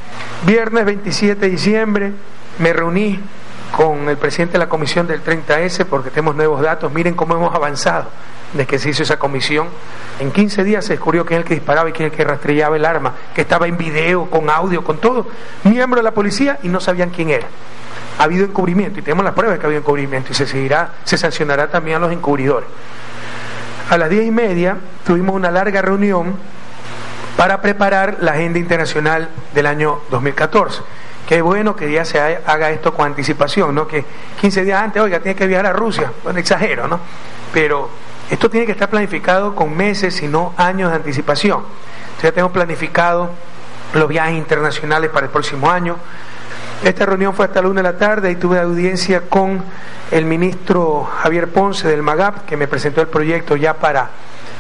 Viernes 0.46 0.86
27 0.86 1.40
de 1.40 1.50
diciembre 1.50 2.12
me 2.60 2.74
reuní 2.74 3.20
con 3.76 4.10
el 4.10 4.18
presidente 4.18 4.54
de 4.54 4.60
la 4.60 4.70
comisión 4.70 5.08
del 5.08 5.24
30S 5.24 5.86
porque 5.86 6.10
tenemos 6.10 6.36
nuevos 6.36 6.62
datos. 6.62 6.92
Miren 6.92 7.16
cómo 7.16 7.36
hemos 7.36 7.56
avanzado 7.56 8.10
desde 8.54 8.68
que 8.68 8.80
se 8.80 8.90
hizo 8.90 9.04
esa 9.04 9.18
comisión. 9.18 9.68
En 10.20 10.32
15 10.32 10.64
días 10.64 10.86
se 10.86 10.94
descubrió 10.94 11.26
quién 11.26 11.40
es 11.40 11.44
el 11.44 11.48
que 11.48 11.56
disparaba 11.56 11.90
y 11.90 11.94
quién 11.94 12.08
es 12.08 12.14
el 12.14 12.18
que 12.18 12.24
rastrillaba 12.24 12.76
el 12.76 12.86
arma, 12.86 13.14
que 13.34 13.42
estaba 13.42 13.68
en 13.68 13.78
video, 13.78 14.30
con 14.30 14.50
audio, 14.50 14.84
con 14.84 14.98
todo, 14.98 15.28
miembro 15.64 16.00
de 16.00 16.04
la 16.04 16.12
policía 16.12 16.60
y 16.62 16.68
no 16.68 16.80
sabían 16.80 17.10
quién 17.10 17.32
era. 17.32 17.48
Ha 18.20 18.24
habido 18.24 18.46
encubrimiento 18.46 19.00
y 19.00 19.02
tenemos 19.02 19.26
las 19.26 19.34
pruebas 19.34 19.56
de 19.56 19.60
que 19.60 19.66
ha 19.66 19.68
habido 19.68 19.82
encubrimiento 19.82 20.32
y 20.32 20.36
se 20.36 20.46
seguirá, 20.46 20.94
se 21.04 21.18
sancionará 21.18 21.68
también 21.68 21.98
a 21.98 22.00
los 22.00 22.12
encubridores. 22.12 22.70
A 23.90 23.98
las 23.98 24.10
diez 24.10 24.26
y 24.26 24.32
media 24.32 24.78
tuvimos 25.06 25.36
una 25.36 25.50
larga 25.50 25.82
reunión 25.82 26.36
para 27.38 27.62
preparar 27.62 28.18
la 28.22 28.32
agenda 28.32 28.60
internacional 28.60 29.30
del 29.54 29.66
año 29.66 30.02
2014. 30.12 30.82
Qué 31.28 31.42
bueno 31.42 31.76
que 31.76 31.92
ya 31.92 32.04
se 32.06 32.20
haga 32.20 32.72
esto 32.72 32.94
con 32.94 33.08
anticipación, 33.08 33.74
¿no? 33.74 33.88
Que 33.88 34.04
15 34.42 34.64
días 34.64 34.82
antes, 34.82 35.02
oiga, 35.02 35.20
tiene 35.20 35.36
que 35.36 35.48
viajar 35.48 35.68
a 35.68 35.74
Rusia. 35.74 36.12
Bueno, 36.24 36.40
exagero, 36.40 36.88
¿no? 36.88 37.00
Pero 37.54 37.90
esto 38.30 38.50
tiene 38.50 38.66
que 38.66 38.74
estar 38.74 38.90
planificado 38.90 39.56
con 39.56 39.76
meses, 39.76 40.22
y 40.22 40.28
no 40.28 40.54
años 40.58 40.90
de 40.92 40.98
anticipación. 40.98 41.64
ya 42.22 42.32
tengo 42.32 42.52
planificado 42.52 43.30
los 43.94 44.08
viajes 44.08 44.36
internacionales 44.36 45.10
para 45.12 45.28
el 45.28 45.32
próximo 45.32 45.70
año. 45.70 45.98
Esta 46.84 47.06
reunión 47.06 47.34
fue 47.34 47.46
hasta 47.46 47.62
la 47.62 47.70
una 47.70 47.82
de 47.82 47.92
la 47.92 47.98
tarde 47.98 48.32
y 48.32 48.36
tuve 48.36 48.60
audiencia 48.60 49.22
con 49.30 49.64
el 50.12 50.26
ministro 50.26 51.06
Javier 51.22 51.48
Ponce 51.48 51.88
del 51.88 52.02
MAGAP, 52.02 52.46
que 52.46 52.58
me 52.58 52.68
presentó 52.68 53.02
el 53.02 53.08
proyecto 53.08 53.56
ya 53.56 53.76
para 53.76 54.10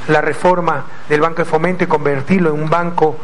la 0.07 0.22
reforma 0.22 0.86
del 1.10 1.22
Banco 1.22 1.38
de 1.38 1.45
Fomento 1.45 1.83
y 1.83 1.88
convertirlo 1.88 2.53
en 2.53 2.62
un 2.62 2.69
banco 2.69 3.17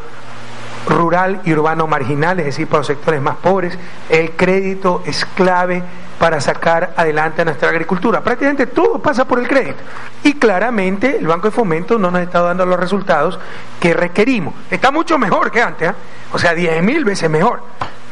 rural 0.88 1.40
y 1.44 1.52
urbano 1.52 1.86
marginal, 1.86 2.38
es 2.40 2.46
decir, 2.46 2.66
para 2.66 2.78
los 2.78 2.86
sectores 2.86 3.20
más 3.20 3.36
pobres. 3.36 3.78
El 4.08 4.32
crédito 4.32 5.02
es 5.06 5.24
clave 5.24 5.82
para 6.18 6.40
sacar 6.40 6.92
adelante 6.96 7.42
a 7.42 7.44
nuestra 7.44 7.70
agricultura. 7.70 8.20
Prácticamente 8.22 8.66
todo 8.66 8.98
pasa 8.98 9.24
por 9.24 9.38
el 9.38 9.48
crédito. 9.48 9.78
Y 10.22 10.34
claramente 10.34 11.16
el 11.16 11.26
Banco 11.26 11.48
de 11.48 11.52
Fomento 11.52 11.98
no 11.98 12.10
nos 12.10 12.20
está 12.20 12.40
dando 12.40 12.66
los 12.66 12.78
resultados 12.78 13.38
que 13.78 13.94
requerimos. 13.94 14.54
Está 14.70 14.90
mucho 14.90 15.18
mejor 15.18 15.50
que 15.50 15.62
antes, 15.62 15.90
¿eh? 15.90 15.94
o 16.32 16.38
sea, 16.38 16.54
diez 16.54 16.82
mil 16.82 17.04
veces 17.04 17.30
mejor, 17.30 17.62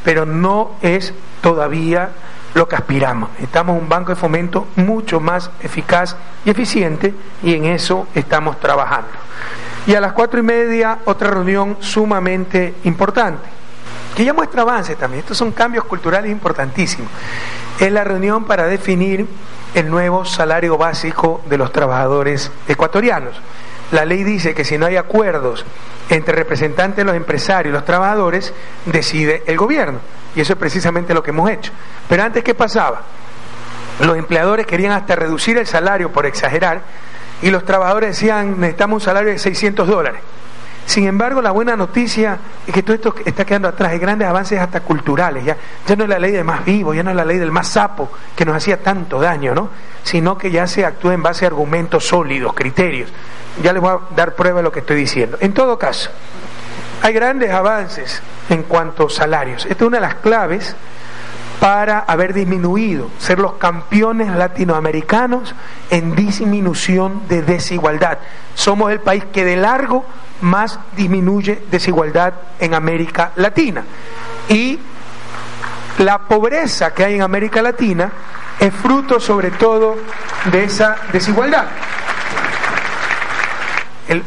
pero 0.04 0.24
no 0.24 0.72
es 0.80 1.12
todavía 1.42 2.10
lo 2.54 2.68
que 2.68 2.76
aspiramos. 2.76 3.30
Estamos 3.40 3.80
un 3.80 3.88
banco 3.88 4.10
de 4.10 4.16
fomento 4.16 4.68
mucho 4.76 5.20
más 5.20 5.50
eficaz 5.60 6.16
y 6.44 6.50
eficiente 6.50 7.14
y 7.42 7.54
en 7.54 7.66
eso 7.66 8.06
estamos 8.14 8.58
trabajando. 8.60 9.08
Y 9.86 9.94
a 9.94 10.00
las 10.00 10.12
cuatro 10.12 10.40
y 10.40 10.42
media 10.42 10.98
otra 11.04 11.30
reunión 11.30 11.76
sumamente 11.80 12.74
importante, 12.84 13.48
que 14.14 14.24
ya 14.24 14.34
muestra 14.34 14.62
avance 14.62 14.96
también. 14.96 15.20
Estos 15.20 15.38
son 15.38 15.52
cambios 15.52 15.84
culturales 15.84 16.30
importantísimos 16.30 17.08
es 17.78 17.92
la 17.92 18.04
reunión 18.04 18.44
para 18.44 18.66
definir 18.66 19.26
el 19.74 19.90
nuevo 19.90 20.24
salario 20.24 20.76
básico 20.76 21.42
de 21.48 21.58
los 21.58 21.72
trabajadores 21.72 22.50
ecuatorianos. 22.66 23.40
la 23.92 24.04
ley 24.04 24.22
dice 24.22 24.54
que 24.54 24.64
si 24.64 24.76
no 24.76 24.86
hay 24.86 24.96
acuerdos 24.96 25.64
entre 26.10 26.34
representantes 26.34 26.96
de 26.96 27.04
los 27.04 27.14
empresarios 27.14 27.72
y 27.72 27.74
los 27.74 27.84
trabajadores, 27.84 28.52
decide 28.84 29.42
el 29.46 29.56
gobierno. 29.56 30.00
Y 30.38 30.40
eso 30.40 30.52
es 30.52 30.58
precisamente 30.60 31.12
lo 31.12 31.20
que 31.20 31.30
hemos 31.30 31.50
hecho. 31.50 31.72
Pero 32.08 32.22
antes, 32.22 32.44
¿qué 32.44 32.54
pasaba? 32.54 33.02
Los 33.98 34.16
empleadores 34.16 34.68
querían 34.68 34.92
hasta 34.92 35.16
reducir 35.16 35.58
el 35.58 35.66
salario 35.66 36.12
por 36.12 36.26
exagerar 36.26 36.80
y 37.42 37.50
los 37.50 37.64
trabajadores 37.64 38.10
decían, 38.10 38.60
necesitamos 38.60 39.02
un 39.02 39.04
salario 39.04 39.32
de 39.32 39.38
600 39.40 39.88
dólares. 39.88 40.20
Sin 40.86 41.08
embargo, 41.08 41.42
la 41.42 41.50
buena 41.50 41.74
noticia 41.74 42.38
es 42.64 42.72
que 42.72 42.84
todo 42.84 42.94
esto 42.94 43.16
está 43.24 43.44
quedando 43.44 43.66
atrás. 43.66 43.90
Hay 43.90 43.98
grandes 43.98 44.28
avances 44.28 44.60
hasta 44.60 44.78
culturales. 44.78 45.44
Ya, 45.44 45.56
ya 45.84 45.96
no 45.96 46.04
es 46.04 46.08
la 46.08 46.20
ley 46.20 46.30
del 46.30 46.44
más 46.44 46.64
vivo, 46.64 46.94
ya 46.94 47.02
no 47.02 47.10
es 47.10 47.16
la 47.16 47.24
ley 47.24 47.38
del 47.38 47.50
más 47.50 47.66
sapo, 47.66 48.08
que 48.36 48.44
nos 48.44 48.54
hacía 48.54 48.80
tanto 48.80 49.18
daño, 49.18 49.56
¿no? 49.56 49.70
Sino 50.04 50.38
que 50.38 50.52
ya 50.52 50.68
se 50.68 50.86
actúa 50.86 51.14
en 51.14 51.22
base 51.24 51.46
a 51.46 51.48
argumentos 51.48 52.06
sólidos, 52.06 52.54
criterios. 52.54 53.10
Ya 53.60 53.72
les 53.72 53.82
voy 53.82 53.90
a 53.90 54.14
dar 54.14 54.36
prueba 54.36 54.58
de 54.58 54.62
lo 54.62 54.70
que 54.70 54.78
estoy 54.78 54.98
diciendo. 54.98 55.36
En 55.40 55.52
todo 55.52 55.76
caso, 55.76 56.10
hay 57.02 57.12
grandes 57.12 57.50
avances 57.50 58.22
en 58.48 58.62
cuanto 58.64 59.06
a 59.06 59.10
salarios. 59.10 59.66
Esta 59.66 59.84
es 59.84 59.88
una 59.88 59.98
de 59.98 60.02
las 60.02 60.14
claves 60.16 60.74
para 61.60 62.00
haber 62.00 62.34
disminuido, 62.34 63.10
ser 63.18 63.38
los 63.38 63.54
campeones 63.54 64.34
latinoamericanos 64.34 65.54
en 65.90 66.14
disminución 66.14 67.22
de 67.28 67.42
desigualdad. 67.42 68.18
Somos 68.54 68.92
el 68.92 69.00
país 69.00 69.24
que 69.32 69.44
de 69.44 69.56
largo 69.56 70.04
más 70.40 70.78
disminuye 70.96 71.62
desigualdad 71.70 72.34
en 72.60 72.74
América 72.74 73.32
Latina. 73.36 73.84
Y 74.48 74.78
la 75.98 76.18
pobreza 76.18 76.94
que 76.94 77.04
hay 77.04 77.14
en 77.16 77.22
América 77.22 77.60
Latina 77.60 78.10
es 78.60 78.72
fruto 78.72 79.18
sobre 79.18 79.50
todo 79.50 79.96
de 80.50 80.64
esa 80.64 80.96
desigualdad. 81.12 81.66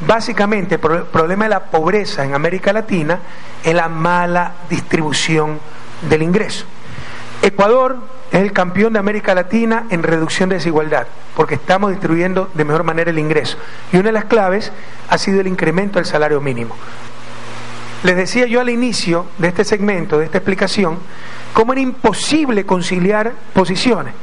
Básicamente 0.05 0.75
el 0.75 0.79
problema 0.79 1.45
de 1.45 1.49
la 1.49 1.65
pobreza 1.65 2.23
en 2.23 2.35
América 2.35 2.71
Latina 2.71 3.19
es 3.63 3.73
la 3.73 3.89
mala 3.89 4.53
distribución 4.69 5.59
del 6.07 6.21
ingreso. 6.21 6.65
Ecuador 7.41 7.97
es 8.31 8.39
el 8.39 8.53
campeón 8.53 8.93
de 8.93 8.99
América 8.99 9.33
Latina 9.33 9.85
en 9.89 10.03
reducción 10.03 10.49
de 10.49 10.55
desigualdad, 10.55 11.07
porque 11.35 11.55
estamos 11.55 11.89
distribuyendo 11.89 12.51
de 12.53 12.63
mejor 12.63 12.83
manera 12.83 13.09
el 13.09 13.17
ingreso. 13.17 13.57
Y 13.91 13.97
una 13.97 14.09
de 14.09 14.13
las 14.13 14.25
claves 14.25 14.71
ha 15.09 15.17
sido 15.17 15.41
el 15.41 15.47
incremento 15.47 15.97
del 15.97 16.05
salario 16.05 16.39
mínimo. 16.39 16.75
Les 18.03 18.15
decía 18.15 18.45
yo 18.45 18.61
al 18.61 18.69
inicio 18.69 19.25
de 19.39 19.47
este 19.47 19.63
segmento, 19.63 20.19
de 20.19 20.25
esta 20.25 20.37
explicación, 20.37 20.99
cómo 21.53 21.73
era 21.73 21.81
imposible 21.81 22.65
conciliar 22.67 23.33
posiciones. 23.53 24.13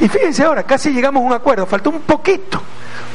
Y 0.00 0.08
fíjense 0.08 0.44
ahora, 0.44 0.62
casi 0.62 0.90
llegamos 0.90 1.22
a 1.22 1.26
un 1.26 1.32
acuerdo, 1.32 1.66
faltó 1.66 1.90
un 1.90 2.02
poquito 2.02 2.62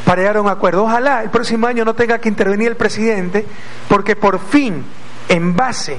para 0.08 0.22
llegar 0.22 0.38
a 0.38 0.42
un 0.42 0.48
acuerdo. 0.48 0.86
Ojalá 0.86 1.22
el 1.22 1.30
próximo 1.30 1.68
año 1.68 1.84
no 1.84 1.94
tenga 1.94 2.18
que 2.20 2.30
intervenir 2.30 2.70
el 2.70 2.78
presidente, 2.78 3.46
porque 3.90 4.16
por 4.16 4.40
fin, 4.40 4.86
en 5.28 5.54
base 5.54 5.98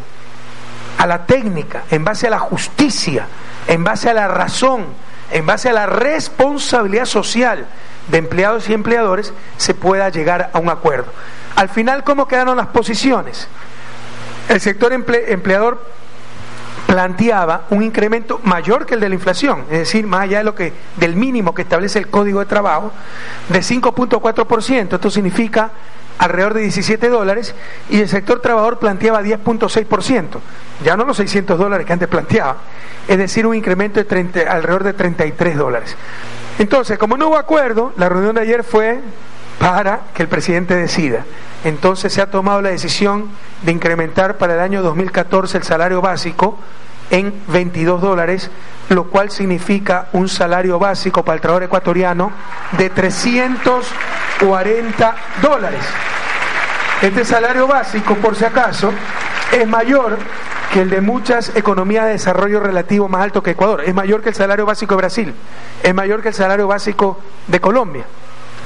a 0.97 1.07
la 1.07 1.27
técnica, 1.27 1.83
en 1.91 2.05
base 2.05 2.27
a 2.27 2.31
la 2.31 2.39
justicia, 2.39 3.27
en 3.67 3.85
base 3.85 4.09
a 4.09 4.15
la 4.15 4.27
razón, 4.27 4.87
en 5.31 5.45
base 5.45 5.69
a 5.69 5.75
la 5.75 5.85
responsabilidad 5.85 7.05
social 7.05 7.67
de 8.11 8.17
empleados 8.17 8.71
y 8.71 8.73
empleadores, 8.73 9.35
se 9.59 9.75
pueda 9.75 10.09
llegar 10.09 10.49
a 10.55 10.59
un 10.59 10.71
acuerdo. 10.71 11.13
Al 11.55 11.69
final, 11.69 12.03
¿cómo 12.03 12.27
quedaron 12.27 12.57
las 12.57 12.69
posiciones? 12.69 13.47
El 14.49 14.63
sector 14.63 14.95
empleador 14.95 15.85
planteaba 16.89 17.67
un 17.69 17.83
incremento 17.83 18.41
mayor 18.45 18.87
que 18.87 18.95
el 18.95 19.01
de 19.01 19.11
la 19.11 19.15
inflación, 19.15 19.65
es 19.71 19.81
decir, 19.81 20.07
más 20.07 20.23
allá 20.23 20.39
de 20.39 20.45
lo 20.45 20.55
que 20.55 20.73
del 20.97 21.17
mínimo 21.17 21.55
que 21.55 21.61
establece 21.61 21.99
el 21.99 22.09
Código 22.09 22.41
de 22.41 22.47
Trabajo, 22.47 22.91
de 23.51 23.59
5.4%. 23.59 24.95
Esto 24.95 25.11
significa 25.11 25.71
alrededor 26.17 26.55
de 26.55 26.63
17 26.63 27.11
dólares 27.11 27.55
y 27.91 28.01
el 28.01 28.09
sector 28.09 28.41
trabajador 28.41 28.79
planteaba 28.79 29.23
10.6%, 29.23 30.39
ya 30.83 30.97
no 30.97 31.05
los 31.05 31.19
600 31.19 31.59
dólares 31.59 31.87
que 31.87 31.93
antes 31.93 32.09
planteaba, 32.09 32.57
es 33.07 33.19
decir, 33.19 33.47
un 33.47 33.55
incremento 33.55 34.01
de 34.01 34.05
30, 34.05 34.51
alrededor 34.51 34.85
de 34.85 34.95
33 34.95 35.59
dólares. 35.59 35.95
Entonces, 36.59 36.97
como 36.97 37.19
no 37.19 37.29
hubo 37.29 37.37
acuerdo, 37.37 37.93
la 37.99 38.09
reunión 38.09 38.35
de 38.35 38.41
ayer 38.41 38.65
fue 38.65 38.99
para 39.59 40.01
que 40.15 40.23
el 40.23 40.29
presidente 40.31 40.75
decida. 40.75 41.27
Entonces 41.65 42.13
se 42.13 42.23
ha 42.23 42.31
tomado 42.31 42.63
la 42.63 42.69
decisión 42.71 43.29
de 43.63 43.73
incrementar 43.73 44.39
para 44.39 44.55
el 44.55 44.61
año 44.61 44.81
2014 44.83 45.59
el 45.59 45.65
salario 45.65 46.01
básico 46.01 46.57
en 47.11 47.35
22 47.49 48.01
dólares, 48.01 48.49
lo 48.91 49.05
cual 49.05 49.31
significa 49.31 50.09
un 50.13 50.29
salario 50.29 50.79
básico 50.79 51.25
para 51.25 51.37
el 51.37 51.41
trabajador 51.41 51.65
ecuatoriano 51.65 52.31
de 52.73 52.91
340 52.91 55.17
dólares. 55.43 55.81
Este 57.03 57.25
salario 57.25 57.67
básico, 57.67 58.15
por 58.17 58.37
si 58.37 58.45
acaso, 58.45 58.93
es 59.53 59.67
mayor 59.67 60.19
que 60.73 60.83
el 60.83 60.91
de 60.91 61.01
muchas 61.01 61.57
economías 61.57 62.05
de 62.05 62.13
desarrollo 62.13 62.61
relativo 62.61 63.09
más 63.09 63.23
alto 63.23 63.43
que 63.43 63.53
Ecuador, 63.53 63.83
es 63.85 63.95
mayor 63.95 64.23
que 64.23 64.29
el 64.31 64.35
salario 64.35 64.67
básico 64.67 64.95
de 64.95 64.99
Brasil, 64.99 65.35
es 65.83 65.95
mayor 65.95 66.23
que 66.23 66.29
el 66.29 66.35
salario 66.35 66.67
básico 66.67 67.19
de 67.47 67.61
Colombia. 67.61 68.05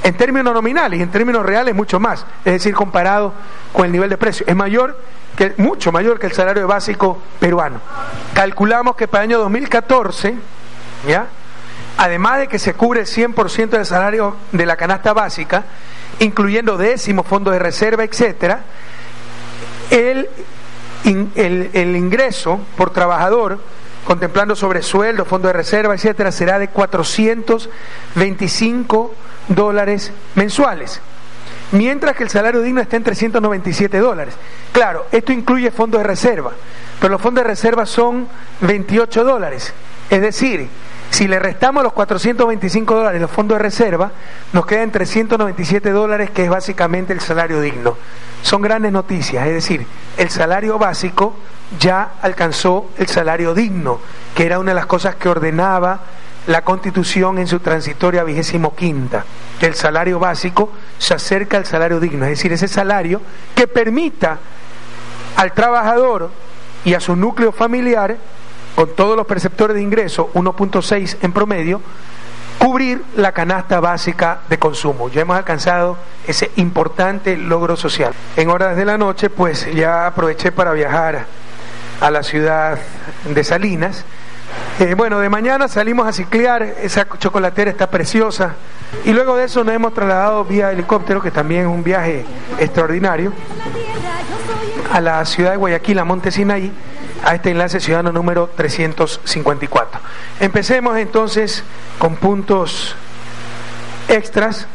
En 0.05 0.17
términos 0.17 0.53
nominales 0.53 0.99
y 0.99 1.03
en 1.03 1.11
términos 1.11 1.45
reales 1.47 1.75
mucho 1.75 2.01
más, 2.01 2.27
es 2.45 2.53
decir, 2.55 2.75
comparado 2.75 3.33
con 3.73 3.87
el 3.87 3.93
nivel 3.93 4.11
de 4.11 4.17
precio, 4.17 4.45
es 4.49 4.57
mayor 4.57 4.99
que 5.37 5.55
mucho 5.57 5.93
mayor 5.93 6.19
que 6.19 6.27
el 6.27 6.33
salario 6.33 6.67
básico 6.67 7.19
peruano. 7.39 7.81
Calculamos 8.35 8.97
que 8.97 9.09
para 9.09 9.25
el 9.25 9.31
año 9.31 9.39
2014, 9.41 10.35
¿ya? 11.07 11.27
Además 11.99 12.39
de 12.39 12.49
que 12.49 12.59
se 12.59 12.75
cubre 12.75 13.01
el 13.01 13.07
100% 13.07 13.71
del 13.71 13.87
salario 13.87 14.37
de 14.51 14.67
la 14.67 14.77
canasta 14.77 15.13
básica, 15.13 15.65
incluyendo 16.19 16.77
décimos, 16.77 17.27
fondos 17.27 17.53
de 17.53 17.59
reserva, 17.59 18.05
etcétera, 18.05 18.61
el, 19.91 20.29
el, 21.05 21.71
el 21.73 21.97
ingreso 21.97 22.61
por 22.77 22.91
trabajador 22.91 23.61
contemplando 24.05 24.57
sobre 24.57 24.83
sueldo, 24.83 25.25
fondo 25.25 25.49
de 25.49 25.55
reserva, 25.55 25.95
etcétera, 25.95 26.31
será 26.33 26.59
de 26.59 26.69
425 26.69 29.15
dólares 29.49 30.13
mensuales, 30.35 31.01
mientras 31.73 32.17
que 32.17 32.23
el 32.25 32.31
salario 32.31 32.63
digno 32.63 32.81
está 32.81 32.97
en 32.97 33.05
397 33.05 33.99
dólares. 33.99 34.35
Claro, 34.73 35.07
esto 35.13 35.33
incluye 35.33 35.71
fondos 35.71 36.01
de 36.01 36.07
reserva, 36.07 36.53
pero 37.01 37.13
los 37.13 37.21
fondos 37.21 37.45
de 37.45 37.49
reserva 37.49 37.85
son 37.87 38.29
28 38.61 39.25
dólares. 39.25 39.73
Es 40.11 40.21
decir, 40.21 40.69
si 41.11 41.29
le 41.29 41.39
restamos 41.39 41.83
los 41.83 41.93
425 41.93 42.95
dólares 42.95 43.21
los 43.21 43.31
fondos 43.31 43.59
de 43.59 43.63
reserva, 43.63 44.11
nos 44.53 44.67
quedan 44.67 44.91
397 44.91 45.91
dólares, 45.91 46.31
que 46.31 46.45
es 46.45 46.51
básicamente 46.51 47.13
el 47.13 47.21
salario 47.21 47.61
digno. 47.61 47.97
Son 48.43 48.63
grandes 48.63 48.93
noticias, 48.93 49.47
es 49.47 49.53
decir, 49.53 49.87
el 50.17 50.31
salario 50.31 50.79
básico 50.79 51.37
ya 51.79 52.15
alcanzó 52.23 52.91
el 52.99 53.09
salario 53.09 53.55
digno, 53.55 53.99
que 54.35 54.47
era 54.47 54.59
una 54.59 54.73
de 54.73 54.77
las 54.77 54.87
cosas 54.87 55.17
que 55.17 55.29
ordenaba 55.29 56.01
la 56.47 56.63
Constitución 56.63 57.39
en 57.39 57.47
su 57.47 57.61
transitoria 57.61 58.25
vigésimo 58.25 58.75
quinta, 58.75 59.25
que 59.61 59.67
el 59.67 59.75
salario 59.75 60.19
básico 60.19 60.73
se 60.99 61.15
acerca 61.15 61.57
al 61.57 61.67
salario 61.67 62.01
digno, 62.01 62.25
es 62.25 62.31
decir, 62.33 62.53
ese 62.53 62.69
salario 62.69 63.21
que 63.55 63.69
permita 63.69 64.39
al 65.37 65.53
trabajador 65.53 66.31
y 66.85 66.95
a 66.95 67.01
su 67.01 67.15
núcleo 67.15 67.53
familiar, 67.53 68.17
con 68.75 68.95
todos 68.97 69.17
los 69.17 69.27
perceptores 69.27 69.77
de 69.77 69.83
ingreso, 69.83 70.31
1.6 70.35 71.19
en 71.23 71.33
promedio, 71.33 71.81
cubrir 72.59 73.03
la 73.17 73.33
canasta 73.33 73.81
básica 73.81 74.41
de 74.49 74.59
consumo. 74.59 75.09
Ya 75.11 75.23
hemos 75.23 75.37
alcanzado 75.37 75.97
ese 76.27 76.51
importante 76.57 77.37
logro 77.37 77.77
social. 77.77 78.13
En 78.37 78.51
horas 78.51 78.77
de 78.77 78.85
la 78.85 78.99
noche, 78.99 79.31
pues 79.31 79.73
ya 79.75 80.07
aproveché 80.07 80.53
para 80.53 80.73
viajar 80.73 81.27
a 82.01 82.11
la 82.11 82.23
ciudad 82.23 82.79
de 83.25 83.45
Salinas. 83.45 84.05
Eh, 84.81 84.95
bueno, 84.95 85.19
de 85.19 85.29
mañana 85.29 85.69
salimos 85.69 86.07
a 86.07 86.13
ciclear, 86.13 86.63
esa 86.63 87.07
chocolatera 87.19 87.71
está 87.71 87.89
preciosa. 87.91 88.55
Y 89.05 89.13
luego 89.13 89.37
de 89.37 89.45
eso 89.45 89.65
nos 89.65 89.75
hemos 89.75 89.95
trasladado 89.95 90.45
vía 90.45 90.71
helicóptero, 90.71 91.23
que 91.23 91.31
también 91.31 91.63
es 91.63 91.67
un 91.67 91.83
viaje 91.83 92.25
extraordinario, 92.59 93.33
a 94.93 95.01
la 95.01 95.25
ciudad 95.25 95.53
de 95.53 95.57
Guayaquil, 95.57 95.99
a 95.99 96.05
Monte 96.05 96.31
Sinaí, 96.31 96.73
a 97.25 97.35
este 97.35 97.51
enlace 97.51 97.81
ciudadano 97.81 98.13
número 98.13 98.51
354. 98.57 100.01
Empecemos 100.41 100.97
entonces 100.99 101.63
con 101.99 102.17
puntos 102.17 102.95
extras 104.09 104.67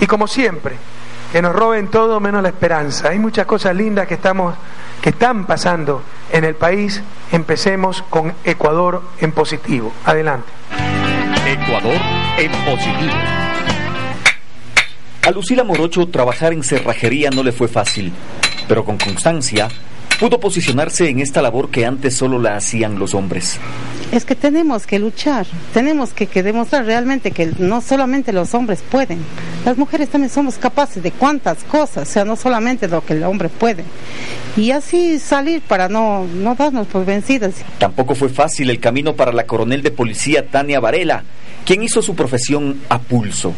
y 0.00 0.06
como 0.06 0.26
siempre, 0.26 0.76
que 1.36 1.42
nos 1.42 1.54
roben 1.54 1.88
todo 1.88 2.18
menos 2.18 2.42
la 2.42 2.48
esperanza. 2.48 3.10
Hay 3.10 3.18
muchas 3.18 3.44
cosas 3.44 3.76
lindas 3.76 4.06
que 4.06 4.14
estamos 4.14 4.54
que 5.02 5.10
están 5.10 5.44
pasando 5.44 6.02
en 6.32 6.44
el 6.44 6.54
país. 6.54 7.02
Empecemos 7.30 8.00
con 8.08 8.32
Ecuador 8.42 9.02
en 9.20 9.32
positivo. 9.32 9.92
Adelante. 10.06 10.48
Ecuador 11.46 12.00
en 12.38 12.50
positivo. 12.64 13.12
A 15.26 15.30
Lucila 15.30 15.62
Morocho 15.62 16.08
trabajar 16.08 16.54
en 16.54 16.62
cerrajería 16.62 17.28
no 17.28 17.42
le 17.42 17.52
fue 17.52 17.68
fácil, 17.68 18.14
pero 18.66 18.82
con 18.82 18.96
constancia 18.96 19.68
pudo 20.16 20.40
posicionarse 20.40 21.08
en 21.08 21.20
esta 21.20 21.42
labor 21.42 21.70
que 21.70 21.86
antes 21.86 22.14
solo 22.14 22.38
la 22.38 22.56
hacían 22.56 22.98
los 22.98 23.14
hombres. 23.14 23.58
Es 24.12 24.24
que 24.24 24.34
tenemos 24.34 24.86
que 24.86 24.98
luchar, 24.98 25.46
tenemos 25.74 26.12
que, 26.12 26.26
demostrar 26.42 26.84
realmente 26.84 27.32
que 27.32 27.52
no 27.58 27.80
solamente 27.80 28.32
los 28.32 28.54
hombres 28.54 28.82
pueden, 28.88 29.18
las 29.64 29.76
mujeres 29.76 30.08
también 30.08 30.30
somos 30.30 30.58
capaces 30.58 31.02
de 31.02 31.10
cuantas 31.10 31.64
cosas, 31.64 32.08
o 32.08 32.12
sea, 32.12 32.24
no 32.24 32.36
solamente 32.36 32.86
lo 32.88 33.04
que 33.04 33.14
el 33.14 33.24
hombre 33.24 33.48
puede. 33.48 33.84
Y 34.56 34.70
así 34.70 35.18
salir 35.18 35.60
para 35.60 35.88
no, 35.88 36.24
no 36.24 36.54
darnos 36.54 36.86
por 36.86 37.04
vencidas. 37.04 37.54
Tampoco 37.78 38.14
fue 38.14 38.28
fácil 38.28 38.70
el 38.70 38.80
camino 38.80 39.16
para 39.16 39.32
la 39.32 39.46
coronel 39.46 39.82
de 39.82 39.90
policía 39.90 40.46
Tania 40.48 40.78
Varela, 40.78 41.24
quien 41.66 41.82
hizo 41.82 42.00
su 42.00 42.14
profesión 42.14 42.80
a 42.88 42.98
pulso. 43.00 43.52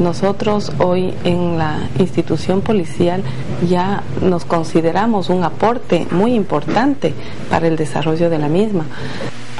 Nosotros 0.00 0.72
hoy 0.78 1.12
en 1.24 1.58
la 1.58 1.78
institución 1.98 2.62
policial 2.62 3.22
ya 3.68 4.02
nos 4.22 4.44
consideramos 4.44 5.28
un 5.28 5.44
aporte 5.44 6.06
muy 6.10 6.34
importante 6.34 7.14
para 7.50 7.68
el 7.68 7.76
desarrollo 7.76 8.30
de 8.30 8.38
la 8.38 8.48
misma. 8.48 8.86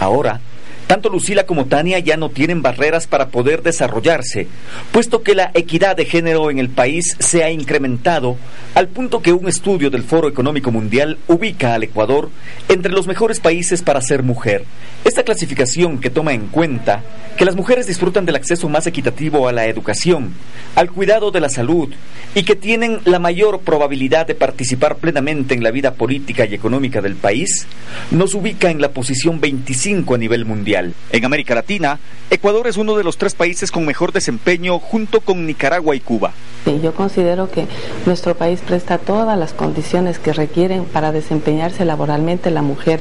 Ahora, 0.01 0.41
tanto 0.89 1.11
Lucila 1.11 1.45
como 1.45 1.67
Tania 1.67 2.01
ya 2.01 2.17
no 2.17 2.31
tienen 2.31 2.63
barreras 2.63 3.07
para 3.07 3.29
poder 3.29 3.63
desarrollarse, 3.63 4.49
puesto 4.91 5.23
que 5.23 5.35
la 5.35 5.53
equidad 5.55 5.95
de 5.97 6.07
género 6.07 6.51
en 6.51 6.59
el 6.59 6.71
país 6.71 7.15
se 7.21 7.45
ha 7.45 7.51
incrementado 7.51 8.37
al 8.75 8.89
punto 8.89 9.21
que 9.21 9.33
un 9.33 9.49
estudio 9.49 9.91
del 9.91 10.03
Foro 10.03 10.29
Económico 10.29 10.73
Mundial 10.73 11.19
ubica 11.29 11.75
al 11.75 11.85
Ecuador 11.85 12.31
entre 12.69 12.91
los 12.91 13.07
mejores 13.07 13.39
países 13.39 13.83
para 13.83 14.01
ser 14.01 14.23
mujer. 14.23 14.65
Esta 15.05 15.23
clasificación 15.23 16.01
que 16.01 16.11
toma 16.11 16.33
en 16.33 16.49
cuenta 16.49 17.05
que 17.37 17.45
las 17.45 17.55
mujeres 17.55 17.87
disfrutan 17.87 18.27
del 18.27 18.37
acceso 18.37 18.69
más 18.69 18.87
equitativo 18.87 19.47
a 19.47 19.53
la 19.53 19.67
educación, 19.67 20.33
al 20.75 20.91
cuidado 20.91 21.31
de 21.31 21.41
la 21.41 21.49
salud 21.49 21.91
y 22.35 22.43
que 22.43 22.57
tienen 22.57 23.01
la 23.05 23.19
mayor 23.19 23.61
probabilidad 23.61 24.27
de 24.27 24.35
participar 24.35 24.97
plenamente 24.97 25.55
en 25.55 25.63
la 25.63 25.71
vida 25.71 25.95
política 25.95 26.47
y 26.47 26.55
económica 26.55 27.01
del 27.01 27.15
país, 27.15 27.67
nos 28.11 28.35
ubica 28.35 28.71
en 28.71 28.81
la 28.81 28.91
posición 28.91 29.41
25 29.41 30.15
a 30.15 30.19
nivel 30.19 30.47
mundial. 30.83 30.95
En 31.11 31.25
América 31.25 31.55
Latina, 31.55 31.99
Ecuador 32.31 32.67
es 32.67 32.77
uno 32.77 32.97
de 32.97 33.05
los 33.05 33.17
tres 33.17 33.35
países 33.35 33.71
con 33.71 33.87
mejor 33.87 34.13
desempeño 34.13 34.79
junto 34.79 35.21
con 35.21 35.47
Nicaragua 35.47 35.97
y 35.97 36.01
Cuba. 36.01 36.33
Sí, 36.65 36.81
yo 36.83 36.93
considero 36.93 37.51
que 37.51 37.67
nuestro 38.05 38.37
país 38.37 38.61
presta 38.61 38.99
todas 38.99 39.39
las 39.39 39.55
condiciones 39.55 40.19
que 40.19 40.33
requieren 40.33 40.85
para 40.85 41.13
desempeñarse 41.13 41.85
laboralmente 41.85 42.51
la 42.51 42.63
mujer 42.63 43.01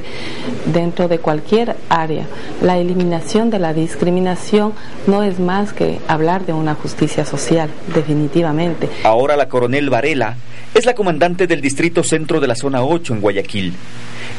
dentro 0.72 1.08
de 1.08 1.18
cualquier 1.18 1.76
área. 1.90 2.26
La 2.62 2.78
eliminación 2.78 3.50
de 3.50 3.58
la 3.58 3.74
discriminación 3.74 4.72
no 5.06 5.22
es 5.22 5.38
más 5.38 5.72
que 5.72 5.98
hablar 6.08 6.46
de 6.46 6.54
una 6.54 6.74
justicia 6.74 7.26
social, 7.26 7.68
definitivamente. 7.94 8.88
Ahora 9.04 9.36
la 9.36 9.48
coronel 9.48 9.90
Varela 9.90 10.36
es 10.74 10.86
la 10.86 10.94
comandante 10.94 11.46
del 11.46 11.60
Distrito 11.60 12.02
Centro 12.02 12.40
de 12.40 12.46
la 12.46 12.54
Zona 12.54 12.82
8 12.82 13.14
en 13.14 13.20
Guayaquil. 13.20 13.74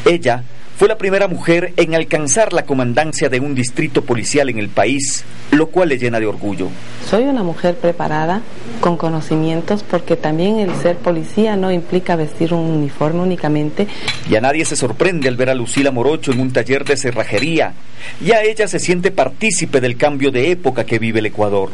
Ella 0.05 0.43
fue 0.79 0.88
la 0.88 0.98
primera 0.98 1.27
mujer 1.27 1.74
en 1.75 1.93
alcanzar 1.93 2.53
la 2.53 2.63
comandancia 2.63 3.27
de 3.27 3.41
un 3.41 3.53
distrito 3.53 4.05
policial 4.05 4.48
en 4.48 4.59
el 4.59 4.69
país, 4.69 5.25
lo 5.51 5.67
cual 5.67 5.89
le 5.89 5.98
llena 5.98 6.21
de 6.21 6.25
orgullo. 6.25 6.69
Soy 7.05 7.24
una 7.24 7.43
mujer 7.43 7.75
preparada, 7.75 8.43
con 8.79 8.95
conocimientos, 8.95 9.83
porque 9.83 10.15
también 10.15 10.57
el 10.57 10.74
ser 10.75 10.95
policía 10.95 11.57
no 11.57 11.69
implica 11.69 12.15
vestir 12.15 12.53
un 12.53 12.62
uniforme 12.62 13.19
únicamente. 13.19 13.89
Y 14.29 14.38
a 14.38 14.41
nadie 14.41 14.63
se 14.63 14.77
sorprende 14.77 15.27
al 15.27 15.36
ver 15.36 15.50
a 15.50 15.53
Lucila 15.53 15.91
Morocho 15.91 16.31
en 16.31 16.39
un 16.39 16.53
taller 16.53 16.86
de 16.86 16.95
cerrajería. 16.95 17.74
Ya 18.21 18.41
ella 18.43 18.69
se 18.69 18.79
siente 18.79 19.12
partícipe 19.12 19.81
del 19.81 19.98
cambio 19.98 20.31
de 20.31 20.50
época 20.50 20.86
que 20.86 20.98
vive 20.98 21.19
el 21.19 21.25
Ecuador 21.25 21.71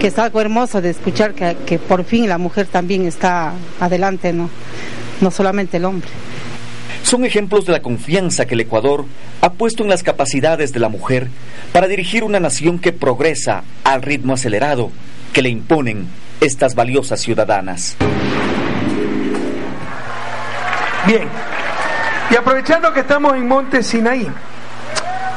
que 0.00 0.08
es 0.08 0.18
algo 0.18 0.42
hermoso 0.42 0.82
de 0.82 0.90
escuchar 0.90 1.32
que, 1.32 1.56
que, 1.64 1.78
por 1.78 2.04
fin 2.04 2.28
la 2.28 2.36
mujer 2.36 2.66
también 2.66 3.06
está 3.06 3.54
adelante, 3.80 4.34
¿no? 4.34 4.50
No 5.22 5.30
solamente 5.30 5.78
el 5.78 5.86
hombre 5.86 6.10
son 7.06 7.24
ejemplos 7.24 7.64
de 7.64 7.72
la 7.72 7.82
confianza 7.82 8.46
que 8.46 8.54
el 8.54 8.62
Ecuador 8.62 9.04
ha 9.40 9.52
puesto 9.52 9.84
en 9.84 9.88
las 9.88 10.02
capacidades 10.02 10.72
de 10.72 10.80
la 10.80 10.88
mujer 10.88 11.28
para 11.72 11.86
dirigir 11.86 12.24
una 12.24 12.40
nación 12.40 12.80
que 12.80 12.92
progresa 12.92 13.62
al 13.84 14.02
ritmo 14.02 14.34
acelerado 14.34 14.90
que 15.32 15.40
le 15.40 15.48
imponen 15.48 16.08
estas 16.40 16.74
valiosas 16.74 17.20
ciudadanas. 17.20 17.96
Bien, 21.06 21.28
y 22.28 22.34
aprovechando 22.34 22.92
que 22.92 23.00
estamos 23.00 23.36
en 23.36 23.46
Monte 23.46 23.84
Sinaí, 23.84 24.26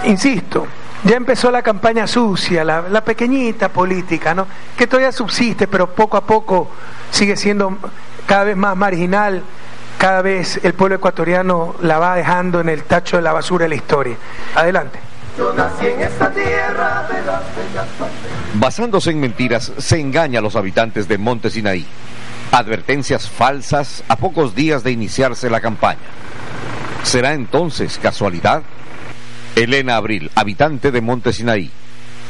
insisto, 0.06 0.66
ya 1.04 1.18
empezó 1.18 1.52
la 1.52 1.62
campaña 1.62 2.08
sucia, 2.08 2.64
la, 2.64 2.82
la, 2.90 3.04
pequeñita 3.04 3.70
política, 3.70 4.34
¿no? 4.34 4.48
Que 4.76 4.88
todavía 4.88 5.12
subsiste, 5.12 5.68
pero 5.68 5.94
poco 5.94 6.18
a 6.18 6.26
poco 6.26 6.72
sigue 7.12 7.36
siendo 7.38 7.78
cada 8.26 8.46
vez 8.46 8.58
más 8.58 8.76
marginal 8.76 9.44
cada 10.00 10.22
vez 10.22 10.62
el 10.64 10.74
pueblo 10.74 10.96
ecuatoriano 10.96 11.76
la 11.82 12.00
va 12.00 12.16
dejando 12.16 12.62
en 12.62 12.70
el 12.70 12.84
tacho 12.84 13.18
de 13.18 13.22
la 13.22 13.34
basura 13.34 13.64
de 13.64 13.70
la 13.70 13.76
historia. 13.76 14.16
Adelante. 14.56 14.98
Basándose 18.54 19.12
en 19.12 19.20
mentiras, 19.20 19.74
se 19.78 20.00
engaña 20.00 20.40
a 20.40 20.42
los 20.42 20.56
habitantes 20.56 21.10
de 21.10 21.18
Monte 21.18 21.50
Sinaí. 21.50 21.86
Advertencias 22.54 23.30
falsas 23.30 24.04
a 24.08 24.16
pocos 24.16 24.56
días 24.56 24.84
de 24.84 24.92
iniciarse 24.92 25.50
la 25.50 25.60
campaña. 25.60 26.00
¿Será 27.04 27.34
entonces 27.34 28.00
casualidad? 28.02 28.64
Elena 29.56 29.98
Abril, 29.98 30.32
habitante 30.34 30.92
de 30.92 31.02
Monte 31.02 31.34
Sinaí. 31.34 31.70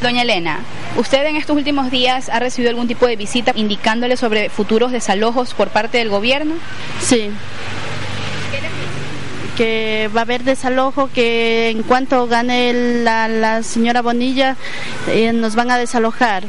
Doña 0.02 0.22
Elena, 0.22 0.60
¿usted 0.96 1.26
en 1.26 1.36
estos 1.36 1.58
últimos 1.58 1.92
días 1.92 2.30
ha 2.30 2.40
recibido 2.40 2.70
algún 2.70 2.88
tipo 2.88 3.06
de 3.06 3.18
visita 3.18 3.52
indicándole 3.54 4.16
sobre 4.16 4.50
futuros 4.50 4.94
desalojos 4.94 5.54
por 5.54 5.70
parte 5.70 5.98
del 5.98 6.10
gobierno? 6.10 6.56
Sí. 7.02 7.30
Que 9.58 10.10
va 10.16 10.22
a 10.22 10.24
haber 10.24 10.46
desalojo, 10.46 11.10
que 11.14 11.70
en 11.70 11.84
cuanto 11.84 12.28
gane 12.28 13.04
la, 13.04 13.62
señora 13.62 14.02
Bonilla, 14.02 14.56
eh, 15.10 15.34
nos 15.34 15.56
van 15.56 15.70
a 15.70 15.78
desalojar. 15.78 16.44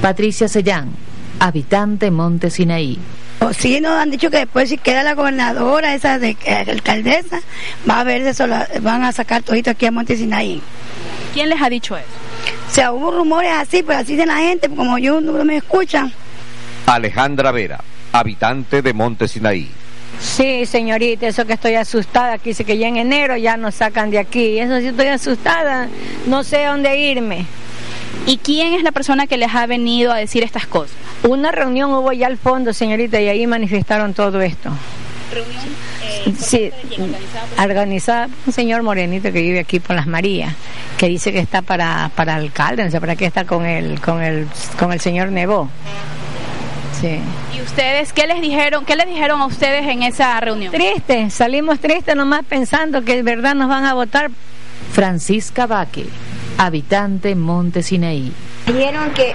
Patricia 0.00 0.46
Sellán, 0.46 0.90
habitante 1.40 2.12
Monte 2.12 2.50
Sinaí. 2.50 2.98
Sí, 3.58 3.80
nos 3.80 3.92
han 3.98 4.12
dicho 4.12 4.30
que 4.30 4.38
después 4.38 4.68
si 4.68 4.78
queda 4.78 5.02
la 5.02 5.14
gobernadora, 5.14 5.94
esa 5.94 6.20
de 6.20 6.36
eh, 6.44 6.64
alcaldesa, 6.68 7.40
va 7.88 8.00
a 8.00 8.80
van 8.80 9.02
a 9.02 9.10
sacar 9.10 9.42
todito 9.42 9.70
aquí 9.70 9.86
a 9.86 9.90
Monte 9.90 10.16
Sinaí. 10.16 10.62
¿Quién 11.34 11.48
les 11.48 11.60
ha 11.60 11.68
dicho 11.68 11.96
eso? 11.96 12.29
O 12.70 12.72
sea, 12.72 12.92
hubo 12.92 13.10
rumores 13.10 13.50
así, 13.52 13.82
pero 13.82 13.98
así 13.98 14.14
de 14.14 14.26
la 14.26 14.36
gente, 14.36 14.68
como 14.68 14.96
yo 14.96 15.20
no 15.20 15.44
me 15.44 15.56
escuchan. 15.56 16.12
Alejandra 16.86 17.50
Vera, 17.50 17.80
habitante 18.12 18.80
de 18.80 18.92
Monte 18.94 19.26
Sinaí. 19.26 19.68
Sí, 20.20 20.66
señorita, 20.66 21.26
eso 21.26 21.44
que 21.46 21.54
estoy 21.54 21.74
asustada, 21.74 22.38
que 22.38 22.50
dice 22.50 22.64
que 22.64 22.78
ya 22.78 22.86
en 22.86 22.96
enero 22.96 23.36
ya 23.36 23.56
nos 23.56 23.74
sacan 23.74 24.10
de 24.10 24.20
aquí. 24.20 24.60
Eso 24.60 24.78
sí 24.78 24.86
estoy 24.86 25.08
asustada, 25.08 25.88
no 26.26 26.44
sé 26.44 26.66
dónde 26.66 26.96
irme. 26.96 27.44
¿Y 28.26 28.36
quién 28.36 28.74
es 28.74 28.84
la 28.84 28.92
persona 28.92 29.26
que 29.26 29.36
les 29.36 29.52
ha 29.52 29.66
venido 29.66 30.12
a 30.12 30.16
decir 30.16 30.44
estas 30.44 30.66
cosas? 30.66 30.94
Una 31.24 31.50
reunión 31.50 31.92
hubo 31.92 32.12
ya 32.12 32.28
al 32.28 32.38
fondo, 32.38 32.72
señorita, 32.72 33.20
y 33.20 33.28
ahí 33.28 33.46
manifestaron 33.48 34.14
todo 34.14 34.40
esto. 34.42 34.70
¿Reunión? 35.30 35.64
Eh, 36.02 36.34
sí, 36.38 36.70
organizada 37.62 38.26
por 38.28 38.36
un 38.46 38.52
señor 38.52 38.82
morenito 38.82 39.32
que 39.32 39.40
vive 39.40 39.60
aquí 39.60 39.80
por 39.80 39.96
las 39.96 40.06
Marías, 40.06 40.54
que 40.98 41.08
dice 41.08 41.32
que 41.32 41.38
está 41.38 41.62
para, 41.62 42.10
para 42.14 42.34
alcalde, 42.34 42.84
no 42.84 42.90
sé 42.90 43.00
para 43.00 43.16
qué 43.16 43.26
está 43.26 43.44
con 43.44 43.64
el, 43.64 44.00
con 44.00 44.22
el, 44.22 44.46
con 44.78 44.92
el 44.92 45.00
señor 45.00 45.30
Nebo. 45.30 45.68
Sí. 47.00 47.18
¿Y 47.56 47.62
ustedes 47.62 48.12
qué 48.12 48.26
les 48.26 48.42
dijeron, 48.42 48.84
qué 48.84 48.94
les 48.94 49.06
dijeron 49.06 49.40
a 49.40 49.46
ustedes 49.46 49.86
en 49.86 50.02
esa 50.02 50.38
reunión? 50.40 50.72
Triste, 50.72 51.30
salimos 51.30 51.80
tristes 51.80 52.14
nomás 52.14 52.44
pensando 52.44 53.02
que 53.02 53.16
de 53.16 53.22
verdad 53.22 53.54
nos 53.54 53.68
van 53.68 53.86
a 53.86 53.94
votar. 53.94 54.30
Francisca 54.92 55.66
Baque, 55.66 56.06
habitante 56.58 57.34
Monte 57.34 57.82
Sinaí. 57.82 58.32
Dijeron 58.72 59.10
que 59.14 59.34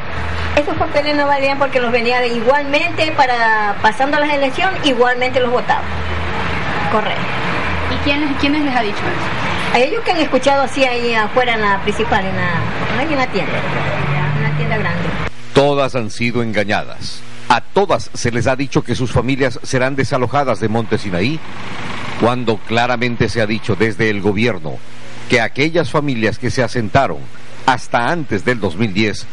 esos 0.56 0.78
papeles 0.78 1.13
no 1.17 1.28
valían 1.28 1.60
porque 1.60 1.82
los 1.82 1.91
venía 1.91 2.26
igualmente 2.26 3.12
para 3.17 3.76
pasando 3.82 4.17
las 4.17 4.34
elecciones, 4.34 4.80
igualmente 4.86 5.41
los 5.41 5.52
votaban. 5.52 5.84
Correcto. 6.89 7.21
¿Y 7.93 7.98
quién, 8.06 8.34
quiénes 8.39 8.63
les 8.63 8.74
ha 8.74 8.82
dicho 8.82 8.98
eso? 8.98 9.74
A 9.76 9.80
ellos 9.80 10.02
que 10.06 10.12
han 10.12 10.19
escuchado 10.19 10.63
así 10.63 10.86
ahí 10.86 11.13
afuera 11.13 11.56
en 11.56 11.62
la 11.62 11.82
principal, 11.82 12.26
en 12.26 12.36
la, 12.36 13.04
en 13.04 13.17
la 13.17 13.28
tienda, 13.28 13.52
en 14.38 14.43
la 14.43 14.58
tienda 14.58 14.78
grande. 14.78 15.04
Todas 15.54 15.95
han 15.95 16.12
sido 16.12 16.41
engañadas. 16.41 17.21
A 17.50 17.60
todas 17.60 18.10
se 18.13 18.32
les 18.32 18.48
ha 18.48 18.56
dicho 18.56 18.84
que 18.84 18.95
sus 18.95 19.12
familias 19.12 19.60
serán 19.63 19.98
desalojadas 19.98 20.62
de 20.62 20.69
Monte 20.69 20.98
Sinaí, 20.98 21.41
cuando 22.21 22.58
claramente 22.58 23.28
se 23.28 23.41
ha 23.41 23.45
dicho 23.45 23.76
desde 23.76 24.10
el 24.10 24.21
gobierno 24.21 24.78
que 25.30 25.41
aquellas 25.41 25.91
familias 25.91 26.39
que 26.39 26.52
se 26.52 26.63
asentaron 26.63 27.17
hasta 27.65 28.08
antes 28.08 28.45
del 28.45 28.60
2010 28.60 29.25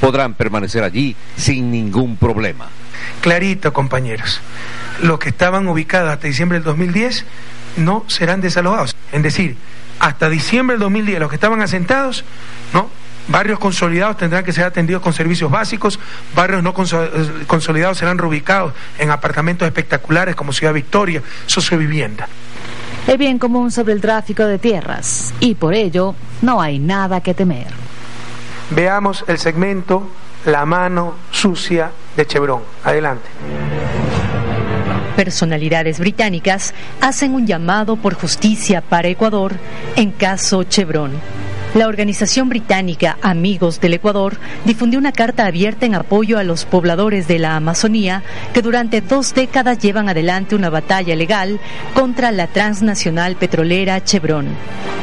podrán 0.00 0.34
permanecer 0.34 0.82
allí 0.82 1.16
sin 1.36 1.70
ningún 1.70 2.16
problema. 2.16 2.68
Clarito, 3.20 3.72
compañeros. 3.72 4.40
Los 5.02 5.18
que 5.18 5.30
estaban 5.30 5.66
ubicados 5.68 6.10
hasta 6.10 6.26
diciembre 6.26 6.58
del 6.58 6.64
2010 6.64 7.24
no 7.78 8.04
serán 8.08 8.40
desalojados. 8.40 8.96
Es 9.12 9.22
decir, 9.22 9.56
hasta 9.98 10.28
diciembre 10.28 10.74
del 10.74 10.82
2010 10.82 11.20
los 11.20 11.28
que 11.28 11.36
estaban 11.36 11.62
asentados, 11.62 12.24
¿no? 12.72 12.90
Barrios 13.28 13.58
consolidados 13.58 14.16
tendrán 14.18 14.44
que 14.44 14.52
ser 14.52 14.64
atendidos 14.64 15.02
con 15.02 15.12
servicios 15.12 15.50
básicos, 15.50 15.98
barrios 16.34 16.62
no 16.62 16.70
eh, 16.70 17.44
consolidados 17.48 17.98
serán 17.98 18.18
reubicados 18.18 18.72
en 18.98 19.10
apartamentos 19.10 19.66
espectaculares 19.66 20.36
como 20.36 20.52
Ciudad 20.52 20.72
Victoria, 20.72 21.22
sociovivienda. 21.46 22.28
El 23.06 23.18
bien 23.18 23.38
común 23.38 23.70
sobre 23.70 23.92
el 23.92 24.00
tráfico 24.00 24.44
de 24.44 24.58
tierras 24.58 25.32
y 25.38 25.54
por 25.54 25.74
ello 25.74 26.14
no 26.42 26.60
hay 26.60 26.80
nada 26.80 27.20
que 27.20 27.34
temer. 27.34 27.68
Veamos 28.70 29.24
el 29.28 29.38
segmento 29.38 30.10
La 30.44 30.66
mano 30.66 31.14
sucia 31.30 31.92
de 32.16 32.26
Chevron. 32.26 32.62
Adelante. 32.82 33.28
Personalidades 35.14 35.98
británicas 36.00 36.74
hacen 37.00 37.34
un 37.34 37.46
llamado 37.46 37.96
por 37.96 38.14
justicia 38.14 38.80
para 38.80 39.08
Ecuador 39.08 39.54
en 39.94 40.10
caso 40.10 40.64
Chevron. 40.64 41.12
La 41.76 41.88
organización 41.88 42.48
británica 42.48 43.18
Amigos 43.20 43.82
del 43.82 43.92
Ecuador 43.92 44.38
difundió 44.64 44.98
una 44.98 45.12
carta 45.12 45.44
abierta 45.44 45.84
en 45.84 45.94
apoyo 45.94 46.38
a 46.38 46.42
los 46.42 46.64
pobladores 46.64 47.28
de 47.28 47.38
la 47.38 47.54
Amazonía 47.54 48.22
que 48.54 48.62
durante 48.62 49.02
dos 49.02 49.34
décadas 49.34 49.78
llevan 49.78 50.08
adelante 50.08 50.54
una 50.54 50.70
batalla 50.70 51.14
legal 51.14 51.60
contra 51.92 52.32
la 52.32 52.46
transnacional 52.46 53.36
petrolera 53.36 54.02
Chevron. 54.02 54.46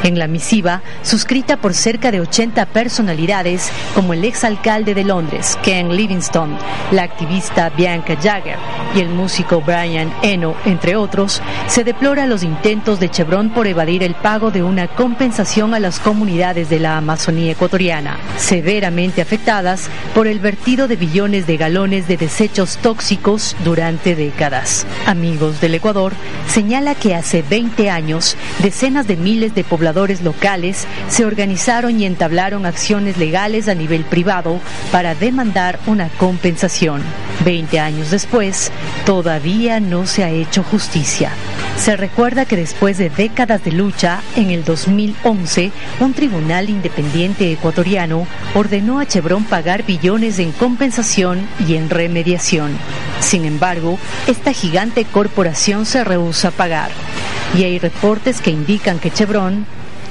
En 0.02 0.18
la 0.18 0.28
misiva, 0.28 0.82
suscrita 1.04 1.58
por 1.58 1.76
cerca 1.76 2.12
de 2.12 2.20
80 2.22 2.66
personalidades 2.66 3.72
como 3.94 4.14
el 4.14 4.26
exalcalde 4.26 4.96
de 4.96 5.04
Londres, 5.04 5.58
Ken 5.62 5.96
Livingstone, 5.96 6.58
la 6.92 7.04
activista 7.04 7.70
Bianca 7.70 8.18
Jagger 8.22 8.58
y 8.96 9.00
el 9.00 9.10
músico 9.10 9.62
Brian 9.62 10.12
Eno, 10.24 10.56
entre 10.66 10.96
otros, 10.96 11.42
se 11.68 11.84
deplora 11.84 12.26
los 12.26 12.44
intentos 12.44 13.00
de 13.00 13.10
Chevron 13.10 13.52
por 13.52 13.68
evadir 13.68 14.04
el 14.04 14.16
pago 14.16 14.52
de 14.52 14.64
una 14.64 14.88
compensación 14.88 15.74
a 15.74 15.80
las 15.80 16.00
comunidades 16.00 16.63
de 16.70 16.80
la 16.80 16.98
Amazonía 16.98 17.52
ecuatoriana, 17.52 18.18
severamente 18.38 19.22
afectadas 19.22 19.90
por 20.14 20.28
el 20.28 20.40
vertido 20.40 20.88
de 20.88 20.96
billones 20.96 21.48
de 21.48 21.58
galones 21.58 22.08
de 22.08 22.18
desechos 22.18 22.78
tóxicos 22.78 23.56
durante 23.64 24.16
décadas. 24.16 24.86
Amigos 25.06 25.62
del 25.62 25.76
Ecuador 25.76 26.14
señala 26.48 26.96
que 26.96 27.16
hace 27.16 27.42
20 27.42 27.90
años 27.90 28.38
decenas 28.60 29.08
de 29.08 29.16
miles 29.16 29.56
de 29.56 29.64
pobladores 29.64 30.22
locales 30.22 30.88
se 31.10 31.26
organizaron 31.26 32.00
y 32.00 32.06
entablaron 32.06 32.66
acciones 32.66 33.18
legales 33.18 33.68
a 33.68 33.76
nivel 33.76 34.04
privado 34.04 34.60
para 34.92 35.16
demandar 35.16 35.80
una 35.88 36.10
compensación. 36.10 37.02
20 37.46 37.80
años 37.80 38.12
después, 38.12 38.72
todavía 39.06 39.80
no 39.80 40.06
se 40.06 40.24
ha 40.24 40.30
hecho 40.30 40.64
justicia. 40.64 41.32
Se 41.78 41.98
recuerda 41.98 42.46
que 42.46 42.56
después 42.56 42.98
de 42.98 43.10
décadas 43.10 43.64
de 43.64 43.72
lucha, 43.72 44.22
en 44.36 44.52
el 44.52 44.64
2011, 44.64 45.72
un 46.00 46.14
tribunal 46.14 46.43
Independiente 46.52 47.52
Ecuatoriano 47.52 48.28
ordenó 48.54 49.00
a 49.00 49.06
Chevron 49.06 49.44
pagar 49.46 49.86
billones 49.86 50.40
en 50.40 50.52
compensación 50.52 51.48
y 51.68 51.76
en 51.76 51.90
remediación. 51.90 52.78
Sin 53.20 53.46
embargo, 53.46 53.98
esta 54.28 54.54
gigante 54.54 55.06
corporación 55.06 55.86
se 55.86 56.04
rehúsa 56.04 56.50
a 56.50 56.52
pagar. 56.52 56.92
Y 57.58 57.64
hay 57.64 57.80
reportes 57.80 58.42
que 58.42 58.52
indican 58.52 59.00
que 59.00 59.12
Chevron 59.12 59.66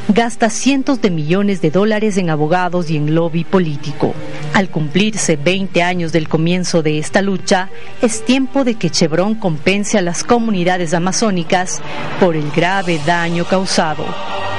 gasta 0.09 0.51
cientos 0.51 1.01
de 1.01 1.11
millones 1.11 1.61
de 1.61 1.71
dólares 1.71 2.17
en 2.17 2.31
abogados 2.31 2.91
y 2.91 2.97
en 2.97 3.15
lobby 3.15 3.45
político. 3.45 4.15
Al 4.55 4.69
cumplirse 4.69 5.37
20 5.37 5.83
años 5.83 6.13
del 6.13 6.29
comienzo 6.29 6.83
de 6.83 6.99
esta 6.99 7.23
lucha, 7.23 7.69
es 8.03 8.25
tiempo 8.25 8.65
de 8.65 8.75
que 8.75 8.91
Chevron 8.91 9.35
compense 9.35 9.99
a 9.99 10.03
las 10.03 10.25
comunidades 10.25 10.93
amazónicas 10.93 11.81
por 12.21 12.37
el 12.37 12.51
grave 12.51 13.01
daño 13.07 13.45
causado. 13.45 14.05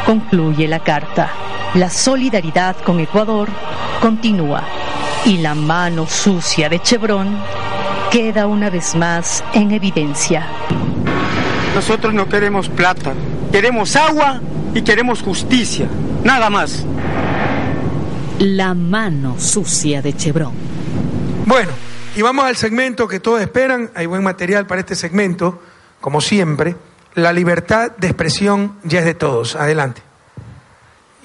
Concluye 0.05 0.67
la 0.67 0.79
carta. 0.79 1.31
La 1.75 1.89
solidaridad 1.89 2.75
con 2.85 2.99
Ecuador 2.99 3.49
continúa 3.99 4.63
y 5.25 5.37
la 5.37 5.55
mano 5.55 6.05
sucia 6.05 6.69
de 6.69 6.79
Chevron 6.79 7.35
queda 8.11 8.45
una 8.45 8.69
vez 8.69 8.93
más 8.93 9.43
en 9.55 9.71
evidencia. 9.71 10.47
Nosotros 11.73 12.13
no 12.13 12.29
queremos 12.29 12.69
plata, 12.69 13.13
queremos 13.51 13.95
agua 13.95 14.39
y 14.75 14.83
queremos 14.83 15.23
justicia, 15.23 15.87
nada 16.23 16.51
más. 16.51 16.85
La 18.37 18.75
mano 18.75 19.39
sucia 19.39 20.03
de 20.03 20.15
Chevron. 20.15 20.53
Bueno, 21.47 21.71
y 22.15 22.21
vamos 22.21 22.45
al 22.45 22.55
segmento 22.55 23.07
que 23.07 23.19
todos 23.19 23.41
esperan, 23.41 23.89
hay 23.95 24.05
buen 24.05 24.21
material 24.21 24.67
para 24.67 24.81
este 24.81 24.93
segmento, 24.93 25.59
como 25.99 26.21
siempre. 26.21 26.75
La 27.15 27.33
libertad 27.33 27.93
de 27.97 28.09
expresión 28.09 28.77
ya 28.83 28.99
es 28.99 29.05
de 29.05 29.15
todos. 29.15 29.55
Adelante. 29.55 30.12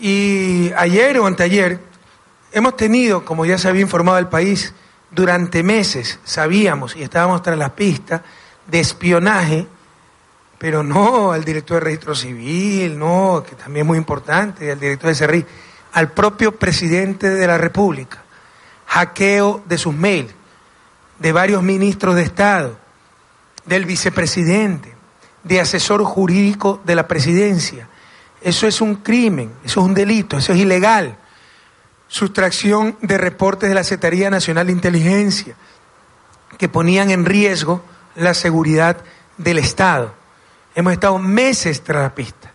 Y 0.00 0.72
ayer 0.76 1.18
o 1.18 1.26
anteayer 1.26 1.80
hemos 2.52 2.76
tenido, 2.76 3.24
como 3.24 3.44
ya 3.44 3.58
se 3.58 3.68
había 3.68 3.82
informado 3.82 4.18
el 4.18 4.28
país, 4.28 4.72
durante 5.10 5.62
meses 5.62 6.18
sabíamos 6.24 6.94
y 6.94 7.02
estábamos 7.02 7.42
tras 7.42 7.58
la 7.58 7.74
pista 7.74 8.22
de 8.66 8.80
espionaje, 8.80 9.66
pero 10.58 10.82
no 10.82 11.32
al 11.32 11.44
director 11.44 11.78
de 11.78 11.84
registro 11.84 12.14
civil, 12.14 12.98
no, 12.98 13.44
que 13.48 13.54
también 13.54 13.84
es 13.84 13.88
muy 13.88 13.98
importante, 13.98 14.70
al 14.70 14.80
director 14.80 15.08
de 15.08 15.14
CERRI, 15.14 15.46
al 15.92 16.12
propio 16.12 16.56
presidente 16.56 17.30
de 17.30 17.46
la 17.46 17.58
República, 17.58 18.22
hackeo 18.86 19.62
de 19.66 19.78
sus 19.78 19.94
mails, 19.94 20.34
de 21.18 21.32
varios 21.32 21.62
ministros 21.62 22.14
de 22.14 22.22
Estado, 22.22 22.78
del 23.64 23.84
vicepresidente, 23.84 24.94
de 25.44 25.60
asesor 25.60 26.04
jurídico 26.04 26.80
de 26.84 26.94
la 26.94 27.08
presidencia, 27.08 27.87
eso 28.40 28.66
es 28.66 28.80
un 28.80 28.96
crimen, 28.96 29.52
eso 29.64 29.80
es 29.80 29.86
un 29.86 29.94
delito, 29.94 30.38
eso 30.38 30.52
es 30.52 30.60
ilegal. 30.60 31.16
Sustracción 32.06 32.96
de 33.02 33.18
reportes 33.18 33.68
de 33.68 33.74
la 33.74 33.84
Secretaría 33.84 34.30
Nacional 34.30 34.66
de 34.66 34.72
Inteligencia 34.72 35.56
que 36.56 36.68
ponían 36.68 37.10
en 37.10 37.24
riesgo 37.24 37.82
la 38.14 38.34
seguridad 38.34 38.98
del 39.36 39.58
Estado. 39.58 40.14
Hemos 40.74 40.92
estado 40.92 41.18
meses 41.18 41.82
tras 41.82 42.02
la 42.02 42.14
pista. 42.14 42.52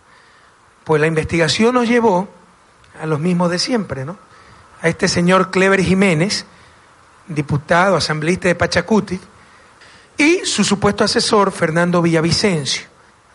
Pues 0.84 1.00
la 1.00 1.06
investigación 1.06 1.74
nos 1.74 1.88
llevó 1.88 2.28
a 3.00 3.06
los 3.06 3.20
mismos 3.20 3.50
de 3.50 3.58
siempre, 3.58 4.04
¿no? 4.04 4.18
A 4.82 4.88
este 4.88 5.08
señor 5.08 5.50
Clever 5.50 5.82
Jiménez, 5.82 6.44
diputado, 7.26 7.96
asambleísta 7.96 8.48
de 8.48 8.54
Pachacuti, 8.54 9.18
y 10.16 10.44
su 10.44 10.64
supuesto 10.64 11.04
asesor, 11.04 11.52
Fernando 11.52 12.02
Villavicencio. 12.02 12.86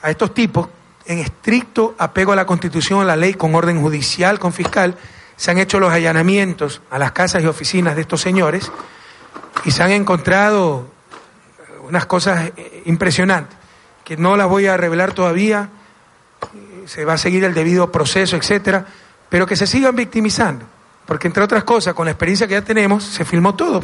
A 0.01 0.09
estos 0.11 0.33
tipos 0.33 0.69
en 1.09 1.17
estricto 1.17 1.95
apego 1.97 2.33
a 2.33 2.35
la 2.35 2.45
Constitución, 2.45 3.01
a 3.01 3.03
la 3.03 3.15
ley, 3.15 3.33
con 3.33 3.55
orden 3.55 3.81
judicial, 3.81 4.37
con 4.37 4.53
fiscal, 4.53 4.95
se 5.35 5.49
han 5.49 5.57
hecho 5.57 5.79
los 5.79 5.91
allanamientos 5.91 6.83
a 6.91 6.99
las 6.99 7.13
casas 7.13 7.41
y 7.41 7.47
oficinas 7.47 7.95
de 7.95 8.01
estos 8.01 8.21
señores 8.21 8.71
y 9.65 9.71
se 9.71 9.81
han 9.81 9.89
encontrado 9.89 10.87
unas 11.81 12.05
cosas 12.05 12.51
eh, 12.55 12.83
impresionantes, 12.85 13.57
que 14.05 14.17
no 14.17 14.37
las 14.37 14.47
voy 14.47 14.67
a 14.67 14.77
revelar 14.77 15.13
todavía, 15.13 15.69
se 16.85 17.05
va 17.05 17.13
a 17.13 17.17
seguir 17.17 17.43
el 17.43 17.55
debido 17.55 17.91
proceso, 17.91 18.35
etcétera, 18.35 18.85
pero 19.29 19.47
que 19.47 19.55
se 19.55 19.65
sigan 19.65 19.95
victimizando, 19.95 20.63
porque 21.07 21.25
entre 21.25 21.41
otras 21.41 21.63
cosas, 21.63 21.95
con 21.95 22.05
la 22.05 22.11
experiencia 22.11 22.47
que 22.47 22.53
ya 22.53 22.63
tenemos, 22.63 23.03
se 23.03 23.25
filmó 23.25 23.55
todo. 23.55 23.81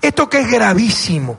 Esto 0.00 0.30
que 0.30 0.40
es 0.40 0.50
gravísimo, 0.50 1.38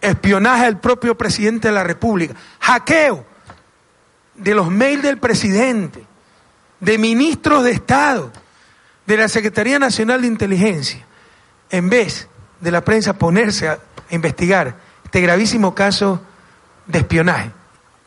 espionaje 0.00 0.64
al 0.64 0.80
propio 0.80 1.16
presidente 1.16 1.68
de 1.68 1.74
la 1.74 1.84
República, 1.84 2.34
hackeo 2.58 3.33
de 4.36 4.54
los 4.54 4.70
mails 4.70 5.02
del 5.02 5.18
presidente, 5.18 6.04
de 6.80 6.98
ministros 6.98 7.64
de 7.64 7.72
Estado, 7.72 8.32
de 9.06 9.16
la 9.16 9.28
Secretaría 9.28 9.78
Nacional 9.78 10.22
de 10.22 10.26
Inteligencia, 10.26 11.04
en 11.70 11.88
vez 11.88 12.28
de 12.60 12.70
la 12.70 12.84
prensa 12.84 13.18
ponerse 13.18 13.68
a, 13.68 13.78
investigar 14.10 14.76
este 15.04 15.20
gravísimo 15.20 15.74
caso 15.74 16.20
de 16.86 16.98
espionaje. 16.98 17.50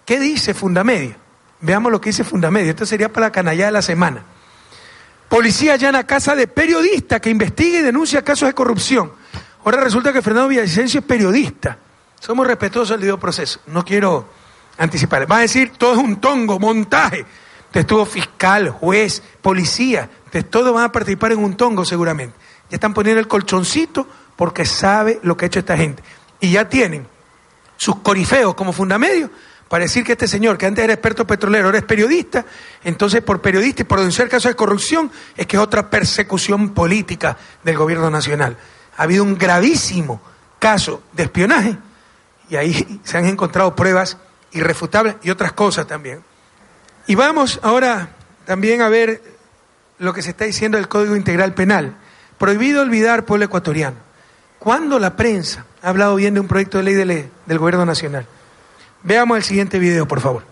¿Qué 0.06 0.20
dice 0.20 0.54
Fundamedia? 0.54 1.18
Veamos 1.60 1.92
lo 1.92 2.00
que 2.00 2.10
dice 2.10 2.24
Fundamedia. 2.24 2.70
Esto 2.70 2.86
sería 2.86 3.12
para 3.12 3.28
la 3.28 3.32
canalla 3.32 3.66
de 3.66 3.72
la 3.72 3.82
semana. 3.82 4.24
Policía 5.28 5.74
allana 5.74 6.06
casa 6.06 6.36
de 6.36 6.48
periodista 6.48 7.20
que 7.20 7.30
investiga 7.30 7.80
y 7.80 7.82
denuncia 7.82 8.24
casos 8.24 8.48
de 8.48 8.54
corrupción. 8.54 9.12
Ahora 9.66 9.82
resulta 9.82 10.14
que 10.14 10.22
Fernando 10.22 10.50
Villavicencio 10.50 11.00
es 11.00 11.06
periodista. 11.06 11.78
Somos 12.20 12.48
respetuosos 12.48 12.92
del 12.92 13.02
debido 13.02 13.20
proceso. 13.20 13.60
No 13.68 13.84
quiero 13.84 14.30
anticipar. 14.78 15.30
Va 15.30 15.38
a 15.38 15.42
decir, 15.42 15.74
todo 15.78 15.94
es 15.94 16.00
un 16.00 16.18
tongo, 16.18 16.60
montaje. 16.60 17.20
Entonces 17.20 17.82
estuvo 17.82 18.06
fiscal, 18.06 18.70
juez, 18.70 19.22
policía. 19.42 20.10
Entonces 20.26 20.50
todos 20.50 20.74
van 20.74 20.86
a 20.86 20.92
participar 20.92 21.32
en 21.32 21.40
un 21.40 21.56
tongo 21.56 21.86
seguramente. 21.86 22.36
Ya 22.70 22.76
están 22.76 22.94
poniendo 22.94 23.20
el 23.20 23.28
colchoncito 23.28 24.08
porque 24.36 24.66
sabe 24.66 25.20
lo 25.24 25.36
que 25.36 25.46
ha 25.46 25.48
hecho 25.48 25.60
esta 25.60 25.78
gente. 25.78 26.04
Y 26.40 26.52
ya 26.52 26.70
tienen 26.70 27.08
sus 27.78 27.98
corifeos 27.98 28.56
como 28.56 28.74
fundamedio 28.74 29.30
para 29.68 29.84
decir 29.84 30.04
que 30.04 30.14
este 30.14 30.28
señor, 30.28 30.58
que 30.58 30.66
antes 30.66 30.84
era 30.84 30.94
experto 30.94 31.28
petrolero, 31.28 31.66
ahora 31.66 31.80
es 31.80 31.84
periodista, 31.84 32.46
entonces 32.84 33.22
por 33.22 33.42
periodista 33.42 33.82
y 33.82 33.86
por 33.86 34.00
denunciar 34.00 34.30
casos 34.30 34.52
de 34.52 34.56
corrupción, 34.56 35.12
es 35.36 35.46
que 35.46 35.58
es 35.58 35.62
otra 35.62 35.90
persecución 35.90 36.70
política 36.70 37.38
del 37.64 37.76
gobierno 37.78 38.10
nacional. 38.10 38.58
Ha 38.96 39.04
habido 39.04 39.24
un 39.24 39.38
gravísimo 39.38 40.22
caso 40.58 41.04
de 41.12 41.24
espionaje 41.24 41.78
y 42.50 42.56
ahí 42.56 43.02
se 43.04 43.18
han 43.18 43.26
encontrado 43.26 43.76
pruebas 43.76 44.18
irrefutables 44.52 45.16
y 45.24 45.30
otras 45.30 45.54
cosas 45.54 45.88
también. 45.88 46.22
Y 47.08 47.16
vamos 47.16 47.60
ahora 47.64 48.10
también 48.46 48.82
a 48.82 48.90
ver 48.90 49.22
lo 50.00 50.14
que 50.14 50.22
se 50.22 50.32
está 50.32 50.46
diciendo 50.46 50.78
del 50.78 50.88
Código 50.88 51.16
Integral 51.16 51.54
Penal. 51.54 51.96
Prohibido 52.38 52.82
olvidar 52.82 53.26
pueblo 53.26 53.46
ecuatoriano. 53.46 53.98
¿Cuándo 54.60 55.00
la 55.00 55.16
prensa 55.16 55.66
ha 55.82 55.90
hablado 55.90 56.16
bien 56.16 56.34
de 56.34 56.40
un 56.40 56.48
proyecto 56.48 56.78
de 56.80 57.06
ley 57.06 57.30
del 57.46 57.60
Gobierno 57.60 57.86
Nacional? 57.86 58.26
Veamos 59.04 59.38
el 59.38 59.44
siguiente 59.44 59.80
video, 59.80 60.08
por 60.08 60.20
favor. 60.20 60.44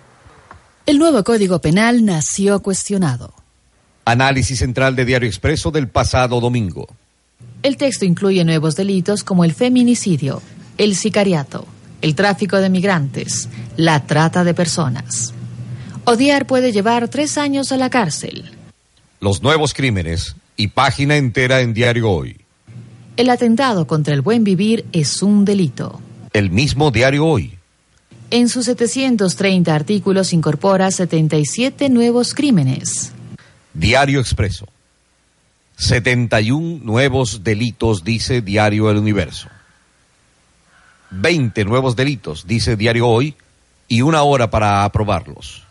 El 0.86 1.00
nuevo 1.00 1.24
Código 1.24 1.60
Penal 1.60 2.06
nació 2.06 2.60
cuestionado. 2.62 3.34
Análisis 4.06 4.60
central 4.60 4.96
de 4.96 5.06
Diario 5.06 5.28
Expreso 5.28 5.72
del 5.72 5.88
pasado 5.88 6.40
domingo. 6.40 6.88
El 7.64 7.78
texto 7.78 8.06
incluye 8.06 8.44
nuevos 8.46 8.76
delitos 8.76 9.24
como 9.24 9.44
el 9.44 9.54
feminicidio, 9.54 10.44
el 10.78 10.96
sicariato, 10.96 11.66
el 12.06 12.14
tráfico 12.14 12.58
de 12.58 12.70
migrantes, 12.70 13.50
la 13.78 14.06
trata 14.06 14.44
de 14.44 14.54
personas. 14.54 15.34
Odiar 16.04 16.46
puede 16.46 16.72
llevar 16.72 17.08
tres 17.08 17.36
años 17.36 17.72
a 17.72 17.78
la 17.78 17.90
cárcel. 17.90 18.52
Los 19.20 19.42
nuevos 19.42 19.74
crímenes 19.74 20.36
y 20.56 20.68
página 20.68 21.16
entera 21.16 21.62
en 21.62 21.74
Diario 21.74 22.12
Hoy. 22.12 22.38
El 23.18 23.32
atentado 23.32 23.88
contra 23.88 24.14
el 24.14 24.22
buen 24.22 24.44
vivir 24.44 24.86
es 24.92 25.24
un 25.24 25.46
delito. 25.46 26.00
El 26.32 26.52
mismo 26.52 26.92
Diario 26.92 27.26
Hoy. 27.26 27.58
En 28.30 28.50
sus 28.50 28.66
730 28.66 29.74
artículos 29.74 30.32
incorpora 30.32 30.92
77 30.92 31.90
nuevos 31.90 32.36
crímenes. 32.36 33.14
Diario 33.74 34.20
Expreso. 34.20 34.68
71 35.78 36.82
nuevos 36.84 37.44
delitos, 37.44 38.04
dice 38.04 38.42
Diario 38.42 38.92
El 38.92 38.98
Universo. 38.98 39.50
20 41.22 41.66
nuevos 41.66 41.96
delitos, 41.96 42.46
dice 42.48 42.76
Diario 42.76 43.08
Hoy, 43.08 43.36
y 43.88 44.02
una 44.02 44.24
hora 44.24 44.50
para 44.50 44.84
aprobarlos. 44.84 45.64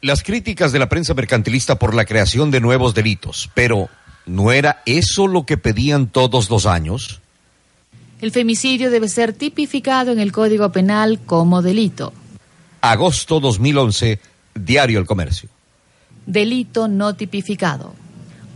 Las 0.00 0.22
críticas 0.22 0.72
de 0.72 0.78
la 0.78 0.88
prensa 0.88 1.12
mercantilista 1.14 1.78
por 1.78 1.94
la 1.94 2.04
creación 2.04 2.50
de 2.50 2.60
nuevos 2.60 2.94
delitos, 2.94 3.50
pero 3.54 3.88
¿no 4.24 4.52
era 4.52 4.82
eso 4.86 5.26
lo 5.26 5.44
que 5.44 5.58
pedían 5.58 6.06
todos 6.06 6.48
los 6.48 6.66
años? 6.66 7.20
El 8.20 8.30
femicidio 8.30 8.90
debe 8.90 9.08
ser 9.08 9.32
tipificado 9.32 10.12
en 10.12 10.18
el 10.18 10.32
Código 10.32 10.70
Penal 10.72 11.20
como 11.24 11.62
delito. 11.62 12.12
Agosto 12.80 13.40
2011, 13.40 14.18
Diario 14.54 14.98
El 14.98 15.06
Comercio. 15.06 15.48
Delito 16.26 16.86
no 16.86 17.14
tipificado. 17.14 17.94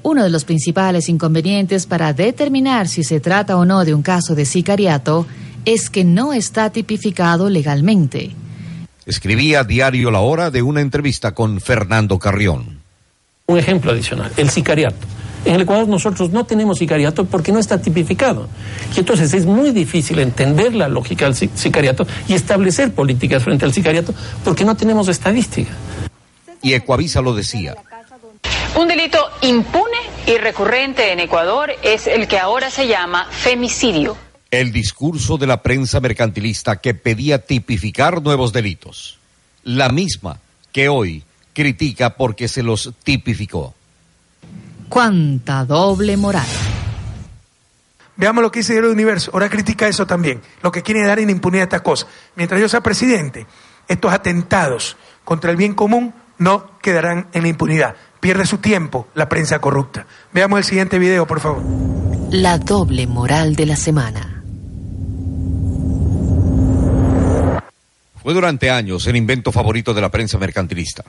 Uno 0.03 0.23
de 0.23 0.31
los 0.31 0.45
principales 0.45 1.09
inconvenientes 1.09 1.87
para 1.87 2.13
determinar 2.13 2.89
si 2.89 3.05
se 3.05 3.21
trata 3.21 3.57
o 3.57 3.65
no 3.65 3.85
de 3.85 3.95
un 3.95 4.03
caso 4.03 4.35
de 4.35 4.45
sicariato 4.45 5.27
es 5.65 5.91
que 5.91 6.05
no 6.05 6.33
está 6.33 6.71
tipificado 6.71 7.49
legalmente. 7.49 8.31
Escribía 9.07 9.65
Diario 9.65 10.11
La 10.11 10.21
Hora 10.21 10.51
de 10.51 10.63
una 10.63 10.81
entrevista 10.81 11.35
con 11.35 11.61
Fernando 11.61 12.19
Carrión. 12.19 12.81
Un 13.47 13.59
ejemplo 13.59 13.93
adicional, 13.93 14.33
el 14.37 14.49
sicariato. 14.51 15.07
En 15.45 15.57
el 15.57 15.63
Ecuador 15.63 15.87
nosotros 15.87 16.31
no 16.31 16.45
tenemos 16.45 16.79
sicariato 16.79 17.27
porque 17.27 17.53
no 17.53 17.59
está 17.59 17.81
tipificado. 17.81 18.49
Y 18.97 19.01
entonces 19.01 19.35
es 19.35 19.45
muy 19.45 19.73
difícil 19.73 20.19
entender 20.19 20.75
la 20.75 20.89
lógica 20.89 21.27
del 21.27 21.35
sicariato 21.35 22.07
y 22.27 22.33
establecer 22.33 22.95
políticas 22.95 23.43
frente 23.43 23.67
al 23.67 23.75
sicariato 23.75 24.15
porque 24.43 24.65
no 24.65 24.75
tenemos 24.75 25.09
estadística. 25.09 25.71
Y 26.63 26.73
Ecuavisa 26.73 27.21
lo 27.21 27.35
decía. 27.35 27.77
Un 28.77 28.89
delito 28.89 29.19
impune 29.43 29.99
y 30.27 30.39
recurrente 30.39 31.13
en 31.13 31.21
Ecuador 31.21 31.73
es 31.83 32.07
el 32.07 32.27
que 32.27 32.39
ahora 32.39 32.71
se 32.71 32.89
llama 32.89 33.27
femicidio. 33.31 34.17
El 34.55 34.71
discurso 34.71 35.37
de 35.37 35.49
la 35.49 35.63
prensa 35.63 35.99
mercantilista 35.99 36.77
que 36.77 36.95
pedía 36.95 37.45
tipificar 37.45 38.23
nuevos 38.23 38.53
delitos. 38.53 39.19
La 39.65 39.89
misma 39.89 40.39
que 40.71 40.89
hoy 40.89 41.25
critica 41.53 42.11
porque 42.11 42.47
se 42.47 42.63
los 42.63 42.93
tipificó. 43.03 43.75
¡Cuánta 44.89 45.65
doble 45.65 46.17
moral! 46.17 46.47
Veamos 48.15 48.45
lo 48.45 48.53
que 48.53 48.61
dice 48.61 48.79
el 48.79 48.85
universo. 48.85 49.33
Ahora 49.35 49.51
critica 49.51 49.89
eso 49.89 50.07
también. 50.07 50.41
Lo 50.63 50.71
que 50.71 50.83
quiere 50.83 51.05
dar 51.05 51.19
en 51.19 51.31
impunidad 51.31 51.63
a 51.63 51.65
estas 51.65 51.83
cosas. 51.83 52.09
Mientras 52.37 52.61
yo 52.61 52.69
sea 52.69 52.81
presidente, 52.81 53.49
estos 53.89 54.13
atentados 54.13 54.97
contra 55.25 55.51
el 55.51 55.57
bien 55.57 55.75
común 55.75 56.15
no 56.39 56.79
quedarán 56.79 57.27
en 57.33 57.43
la 57.43 57.49
impunidad 57.49 57.97
pierde 58.25 58.47
su 58.47 58.57
tiempo 58.57 59.09
la 59.15 59.29
prensa 59.29 59.59
corrupta. 59.59 60.07
Veamos 60.33 60.59
el 60.59 60.65
siguiente 60.65 60.99
video, 60.99 61.27
por 61.27 61.41
favor. 61.41 61.63
La 62.31 62.57
doble 62.57 63.07
moral 63.07 63.55
de 63.55 63.67
la 63.67 63.77
semana. 63.77 64.34
Fue 68.25 68.33
durante 68.33 68.71
años 68.71 69.07
el 69.07 69.17
invento 69.17 69.53
favorito 69.53 69.93
de 69.93 70.01
la 70.01 70.11
prensa 70.11 70.39
mercantilista. 70.39 71.05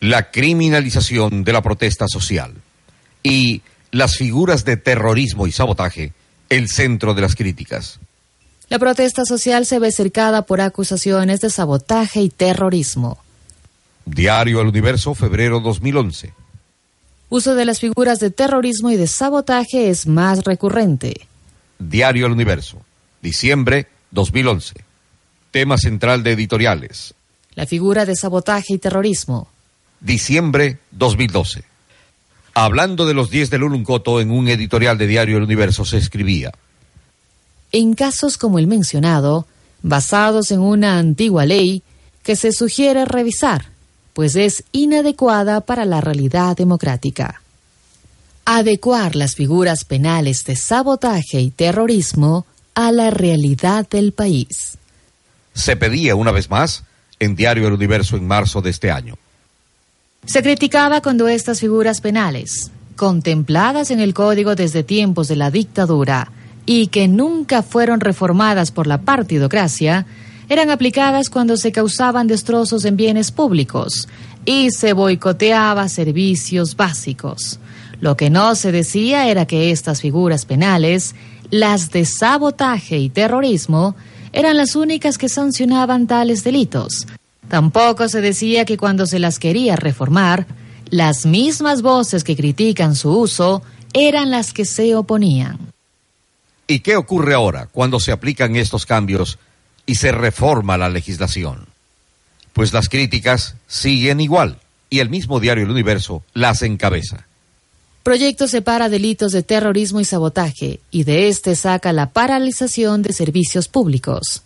La 0.00 0.30
criminalización 0.30 1.44
de 1.44 1.52
la 1.52 1.60
protesta 1.60 2.06
social. 2.08 2.54
Y 3.22 3.60
las 3.90 4.16
figuras 4.16 4.64
de 4.64 4.78
terrorismo 4.78 5.46
y 5.46 5.52
sabotaje, 5.52 6.14
el 6.48 6.70
centro 6.70 7.12
de 7.12 7.20
las 7.20 7.36
críticas. 7.36 8.00
La 8.70 8.78
protesta 8.78 9.26
social 9.26 9.66
se 9.66 9.78
ve 9.78 9.92
cercada 9.92 10.46
por 10.46 10.62
acusaciones 10.62 11.42
de 11.42 11.50
sabotaje 11.50 12.22
y 12.22 12.30
terrorismo. 12.30 13.18
Diario 14.06 14.62
El 14.62 14.68
Universo, 14.68 15.14
febrero 15.14 15.60
2011. 15.60 16.32
Uso 17.28 17.54
de 17.54 17.66
las 17.66 17.80
figuras 17.80 18.18
de 18.18 18.30
terrorismo 18.30 18.90
y 18.90 18.96
de 18.96 19.08
sabotaje 19.08 19.90
es 19.90 20.06
más 20.06 20.42
recurrente. 20.44 21.28
Diario 21.78 22.24
El 22.24 22.32
Universo, 22.32 22.80
diciembre 23.20 23.88
2011. 24.10 24.83
Tema 25.54 25.78
central 25.78 26.24
de 26.24 26.32
editoriales. 26.32 27.14
La 27.54 27.64
figura 27.64 28.04
de 28.04 28.16
sabotaje 28.16 28.74
y 28.74 28.78
terrorismo. 28.78 29.46
Diciembre 30.00 30.78
2012. 30.90 31.62
Hablando 32.54 33.06
de 33.06 33.14
los 33.14 33.30
10 33.30 33.50
de 33.50 33.58
Luluncoto 33.58 34.20
en 34.20 34.32
un 34.32 34.48
editorial 34.48 34.98
de 34.98 35.06
Diario 35.06 35.36
El 35.36 35.44
Universo 35.44 35.84
se 35.84 35.98
escribía. 35.98 36.50
En 37.70 37.94
casos 37.94 38.36
como 38.36 38.58
el 38.58 38.66
mencionado, 38.66 39.46
basados 39.80 40.50
en 40.50 40.58
una 40.58 40.98
antigua 40.98 41.46
ley 41.46 41.84
que 42.24 42.34
se 42.34 42.50
sugiere 42.50 43.04
revisar, 43.04 43.66
pues 44.12 44.34
es 44.34 44.64
inadecuada 44.72 45.60
para 45.60 45.84
la 45.84 46.00
realidad 46.00 46.56
democrática. 46.56 47.42
Adecuar 48.44 49.14
las 49.14 49.36
figuras 49.36 49.84
penales 49.84 50.42
de 50.46 50.56
sabotaje 50.56 51.40
y 51.40 51.52
terrorismo 51.52 52.44
a 52.74 52.90
la 52.90 53.10
realidad 53.10 53.88
del 53.88 54.10
país. 54.10 54.78
Se 55.54 55.76
pedía 55.76 56.16
una 56.16 56.32
vez 56.32 56.50
más 56.50 56.84
en 57.18 57.36
Diario 57.36 57.66
El 57.68 57.74
Universo 57.74 58.16
en 58.16 58.26
marzo 58.26 58.60
de 58.60 58.70
este 58.70 58.90
año. 58.90 59.16
Se 60.26 60.42
criticaba 60.42 61.00
cuando 61.00 61.28
estas 61.28 61.60
figuras 61.60 62.00
penales, 62.00 62.70
contempladas 62.96 63.90
en 63.90 64.00
el 64.00 64.14
código 64.14 64.54
desde 64.54 64.82
tiempos 64.82 65.28
de 65.28 65.36
la 65.36 65.50
dictadura 65.50 66.30
y 66.66 66.88
que 66.88 67.08
nunca 67.08 67.62
fueron 67.62 68.00
reformadas 68.00 68.70
por 68.70 68.86
la 68.86 69.02
partidocracia, 69.02 70.06
eran 70.48 70.70
aplicadas 70.70 71.30
cuando 71.30 71.56
se 71.56 71.72
causaban 71.72 72.26
destrozos 72.26 72.84
en 72.84 72.96
bienes 72.96 73.32
públicos 73.32 74.08
y 74.44 74.70
se 74.70 74.92
boicoteaba 74.92 75.88
servicios 75.88 76.76
básicos. 76.76 77.58
Lo 78.00 78.16
que 78.16 78.30
no 78.30 78.54
se 78.54 78.72
decía 78.72 79.28
era 79.28 79.46
que 79.46 79.70
estas 79.70 80.00
figuras 80.00 80.44
penales, 80.44 81.14
las 81.50 81.90
de 81.90 82.04
sabotaje 82.04 82.98
y 82.98 83.08
terrorismo, 83.08 83.94
eran 84.34 84.58
las 84.58 84.76
únicas 84.76 85.16
que 85.16 85.30
sancionaban 85.30 86.06
tales 86.06 86.44
delitos. 86.44 87.06
Tampoco 87.48 88.08
se 88.08 88.20
decía 88.20 88.66
que 88.66 88.76
cuando 88.76 89.06
se 89.06 89.18
las 89.18 89.38
quería 89.38 89.76
reformar, 89.76 90.46
las 90.90 91.24
mismas 91.24 91.80
voces 91.80 92.24
que 92.24 92.36
critican 92.36 92.94
su 92.94 93.10
uso 93.10 93.62
eran 93.94 94.30
las 94.30 94.52
que 94.52 94.66
se 94.66 94.94
oponían. 94.94 95.58
¿Y 96.66 96.80
qué 96.80 96.96
ocurre 96.96 97.34
ahora 97.34 97.68
cuando 97.70 98.00
se 98.00 98.12
aplican 98.12 98.56
estos 98.56 98.84
cambios 98.84 99.38
y 99.86 99.96
se 99.96 100.12
reforma 100.12 100.78
la 100.78 100.88
legislación. 100.88 101.66
Pues 102.52 102.72
las 102.72 102.88
críticas 102.88 103.56
siguen 103.66 104.20
igual 104.20 104.58
y 104.90 105.00
el 105.00 105.10
mismo 105.10 105.40
diario 105.40 105.64
El 105.64 105.70
Universo 105.70 106.22
las 106.34 106.62
encabeza. 106.62 107.26
Proyecto 108.04 108.48
separa 108.48 108.90
delitos 108.90 109.32
de 109.32 109.42
terrorismo 109.42 109.98
y 109.98 110.04
sabotaje 110.04 110.78
y 110.90 111.04
de 111.04 111.28
este 111.28 111.56
saca 111.56 111.90
la 111.94 112.10
paralización 112.10 113.00
de 113.00 113.14
servicios 113.14 113.66
públicos. 113.66 114.42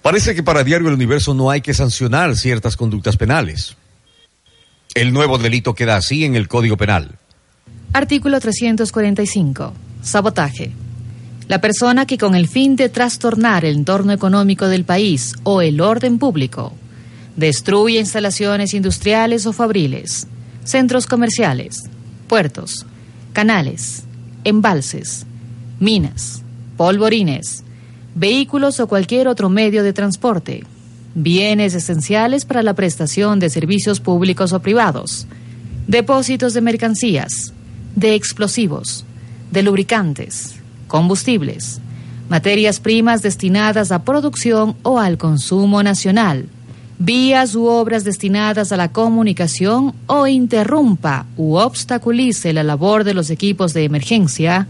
Parece 0.00 0.34
que 0.34 0.42
para 0.42 0.64
Diario 0.64 0.88
El 0.88 0.94
Universo 0.94 1.34
no 1.34 1.50
hay 1.50 1.60
que 1.60 1.74
sancionar 1.74 2.34
ciertas 2.34 2.78
conductas 2.78 3.18
penales. 3.18 3.76
El 4.94 5.12
nuevo 5.12 5.36
delito 5.36 5.74
queda 5.74 5.96
así 5.96 6.24
en 6.24 6.34
el 6.34 6.48
Código 6.48 6.78
Penal. 6.78 7.18
Artículo 7.92 8.40
345. 8.40 9.74
Sabotaje. 10.02 10.72
La 11.46 11.60
persona 11.60 12.06
que 12.06 12.16
con 12.16 12.34
el 12.34 12.48
fin 12.48 12.74
de 12.74 12.88
trastornar 12.88 13.66
el 13.66 13.76
entorno 13.76 14.14
económico 14.14 14.66
del 14.66 14.86
país 14.86 15.34
o 15.42 15.60
el 15.60 15.82
orden 15.82 16.18
público 16.18 16.72
destruye 17.36 18.00
instalaciones 18.00 18.72
industriales 18.72 19.44
o 19.44 19.52
fabriles, 19.52 20.26
centros 20.64 21.06
comerciales, 21.06 21.82
puertos, 22.28 22.86
canales, 23.34 24.04
embalses, 24.44 25.26
minas, 25.80 26.42
polvorines, 26.76 27.64
vehículos 28.14 28.78
o 28.78 28.86
cualquier 28.86 29.26
otro 29.26 29.50
medio 29.50 29.82
de 29.82 29.92
transporte, 29.92 30.64
bienes 31.16 31.74
esenciales 31.74 32.44
para 32.44 32.62
la 32.62 32.74
prestación 32.74 33.40
de 33.40 33.50
servicios 33.50 33.98
públicos 33.98 34.52
o 34.52 34.60
privados, 34.60 35.26
depósitos 35.88 36.54
de 36.54 36.60
mercancías, 36.60 37.52
de 37.96 38.14
explosivos, 38.14 39.04
de 39.50 39.64
lubricantes, 39.64 40.54
combustibles, 40.86 41.80
materias 42.28 42.78
primas 42.78 43.20
destinadas 43.20 43.90
a 43.90 44.04
producción 44.04 44.76
o 44.84 45.00
al 45.00 45.18
consumo 45.18 45.82
nacional, 45.82 46.46
vías 46.98 47.54
u 47.54 47.66
obras 47.66 48.04
destinadas 48.04 48.72
a 48.72 48.76
la 48.76 48.92
comunicación 48.92 49.94
o 50.06 50.26
interrumpa 50.26 51.26
u 51.36 51.56
obstaculice 51.56 52.52
la 52.52 52.62
labor 52.62 53.04
de 53.04 53.14
los 53.14 53.30
equipos 53.30 53.72
de 53.74 53.84
emergencia, 53.84 54.68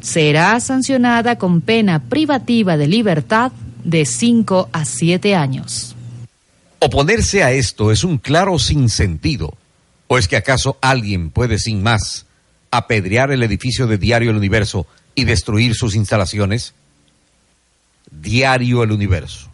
será 0.00 0.58
sancionada 0.60 1.36
con 1.36 1.60
pena 1.60 2.00
privativa 2.00 2.76
de 2.76 2.88
libertad 2.88 3.52
de 3.84 4.04
5 4.04 4.68
a 4.72 4.84
7 4.84 5.34
años. 5.34 5.94
Oponerse 6.78 7.42
a 7.42 7.52
esto 7.52 7.92
es 7.92 8.04
un 8.04 8.18
claro 8.18 8.58
sinsentido. 8.58 9.54
¿O 10.06 10.18
es 10.18 10.26
que 10.26 10.36
acaso 10.36 10.76
alguien 10.80 11.30
puede 11.30 11.58
sin 11.58 11.82
más 11.82 12.26
apedrear 12.70 13.30
el 13.30 13.42
edificio 13.42 13.86
de 13.86 13.98
Diario 13.98 14.30
El 14.30 14.36
Universo 14.36 14.86
y 15.14 15.24
destruir 15.24 15.74
sus 15.74 15.94
instalaciones? 15.94 16.74
Diario 18.10 18.82
El 18.82 18.92
Universo. 18.92 19.49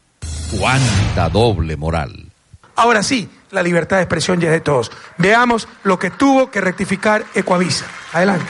Cuánta 0.51 1.29
doble 1.29 1.77
moral. 1.77 2.27
Ahora 2.77 3.03
sí, 3.03 3.29
la 3.51 3.63
libertad 3.63 3.97
de 3.97 4.03
expresión 4.03 4.41
ya 4.41 4.49
es 4.49 4.55
de 4.55 4.61
todos. 4.61 4.93
Veamos 5.19 5.67
lo 5.83 5.99
que 5.99 6.11
tuvo 6.11 6.51
que 6.51 6.61
rectificar 6.61 7.25
Ecuavisa. 7.35 7.87
Adelante. 8.13 8.47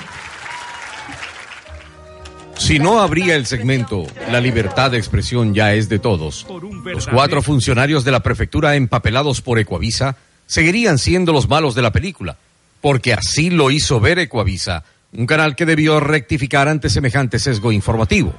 Si 2.58 2.78
no 2.78 3.00
habría 3.00 3.36
el 3.36 3.46
segmento 3.46 4.06
La 4.30 4.40
libertad 4.40 4.90
de 4.90 4.96
expresión 4.96 5.54
ya 5.54 5.74
es 5.74 5.88
de 5.88 5.98
todos, 5.98 6.46
los 6.84 7.06
cuatro 7.06 7.42
funcionarios 7.42 8.02
de 8.02 8.10
la 8.10 8.20
prefectura 8.20 8.74
empapelados 8.74 9.40
por 9.42 9.58
Ecuavisa 9.58 10.16
seguirían 10.46 10.98
siendo 10.98 11.32
los 11.32 11.48
malos 11.48 11.74
de 11.74 11.82
la 11.82 11.92
película, 11.92 12.36
porque 12.80 13.12
así 13.12 13.50
lo 13.50 13.70
hizo 13.70 14.00
ver 14.00 14.18
Ecuavisa, 14.18 14.84
un 15.12 15.26
canal 15.26 15.54
que 15.54 15.66
debió 15.66 16.00
rectificar 16.00 16.68
ante 16.68 16.88
semejante 16.88 17.38
sesgo 17.38 17.72
informativo. 17.72 18.34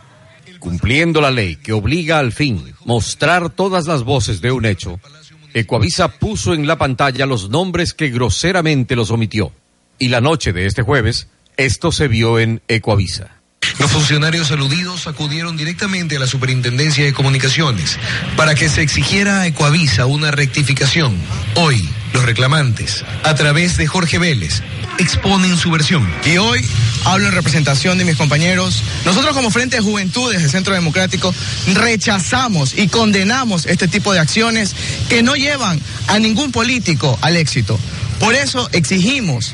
Cumpliendo 0.60 1.21
la 1.21 1.31
ley 1.31 1.55
que 1.55 1.73
obliga 1.73 2.19
al 2.19 2.31
fin 2.31 2.73
mostrar 2.86 3.49
todas 3.49 3.86
las 3.88 4.03
voces 4.03 4.41
de 4.41 4.51
un 4.51 4.65
hecho, 4.65 4.99
Ecuavisa 5.53 6.10
puso 6.10 6.53
en 6.53 6.67
la 6.67 6.77
pantalla 6.77 7.25
los 7.25 7.49
nombres 7.49 7.93
que 7.93 8.10
groseramente 8.10 8.95
los 8.95 9.12
omitió. 9.12 9.51
Y 9.99 10.10
la 10.10 10.21
noche 10.21 10.53
de 10.53 10.65
este 10.65 10.83
jueves, 10.83 11.27
esto 11.57 11.91
se 11.91 12.07
vio 12.07 12.39
en 12.39 12.62
Ecuavisa. 12.67 13.38
Los 13.79 13.91
funcionarios 13.91 14.51
aludidos 14.51 15.07
acudieron 15.07 15.55
directamente 15.55 16.17
a 16.17 16.19
la 16.19 16.27
Superintendencia 16.27 17.05
de 17.05 17.13
Comunicaciones 17.13 17.99
para 18.36 18.55
que 18.55 18.69
se 18.69 18.81
exigiera 18.81 19.41
a 19.41 19.47
Ecuavisa 19.47 20.07
una 20.07 20.31
rectificación. 20.31 21.15
Hoy, 21.55 21.88
los 22.13 22.23
reclamantes, 22.23 23.05
a 23.23 23.36
través 23.36 23.77
de 23.77 23.86
Jorge 23.86 24.17
Vélez, 24.17 24.63
exponen 24.97 25.57
su 25.57 25.71
versión. 25.71 26.07
Y 26.25 26.38
hoy 26.38 26.65
hablo 27.05 27.27
en 27.27 27.33
representación 27.33 27.97
de 27.97 28.05
mis 28.05 28.17
compañeros. 28.17 28.81
Nosotros 29.05 29.36
como 29.36 29.51
Frente 29.51 29.77
de 29.77 29.81
Juventudes 29.81 30.41
del 30.41 30.51
Centro 30.51 30.73
Democrático 30.73 31.33
rechazamos 31.73 32.77
y 32.77 32.88
condenamos 32.88 33.65
este 33.65 33.88
tipo 33.88 34.13
de 34.13 34.19
acciones 34.19 34.75
que 35.10 35.23
no 35.23 35.36
llevan 35.36 35.79
a 36.07 36.19
ningún 36.19 36.51
político 36.51 37.17
al 37.21 37.38
éxito. 37.38 37.79
Por 38.19 38.33
eso 38.33 38.67
exigimos, 38.71 39.53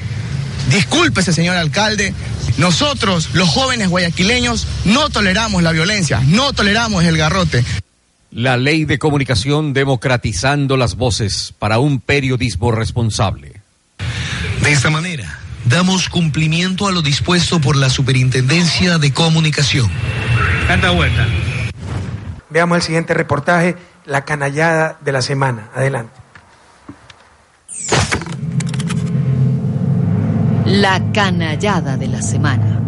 discúlpese 0.70 1.34
señor 1.34 1.58
alcalde, 1.58 2.14
nosotros, 2.58 3.30
los 3.34 3.50
jóvenes 3.50 3.90
guayaquileños, 3.90 4.68
no 4.86 5.10
toleramos 5.10 5.64
la 5.64 5.72
violencia, 5.72 6.22
no 6.26 6.54
toleramos 6.54 7.04
el 7.04 7.18
garrote. 7.18 7.64
La 8.32 8.58
ley 8.58 8.86
de 8.86 8.98
comunicación 8.98 9.74
democratizando 9.74 10.78
las 10.78 10.96
voces 10.96 11.54
para 11.60 11.80
un 11.80 12.00
periodismo 12.00 12.72
responsable. 12.72 13.62
De 14.64 14.72
esta 14.72 14.90
manera, 14.90 15.13
damos 15.66 16.10
cumplimiento 16.10 16.88
a 16.88 16.92
lo 16.92 17.02
dispuesto 17.02 17.60
por 17.60 17.76
la 17.76 17.90
Superintendencia 17.90 18.98
de 18.98 19.14
Comunicación. 19.14 19.90
Tanta 20.68 20.92
vuelta. 20.92 21.28
Veamos 22.50 22.78
el 22.78 22.82
siguiente 22.84 23.14
reportaje, 23.14 23.76
la 24.06 24.26
canallada 24.26 24.98
de 25.02 25.12
la 25.12 25.22
semana. 25.22 25.70
Adelante. 25.74 26.14
La 30.66 31.12
canallada 31.12 31.98
de 31.98 32.08
la 32.08 32.22
semana. 32.22 32.80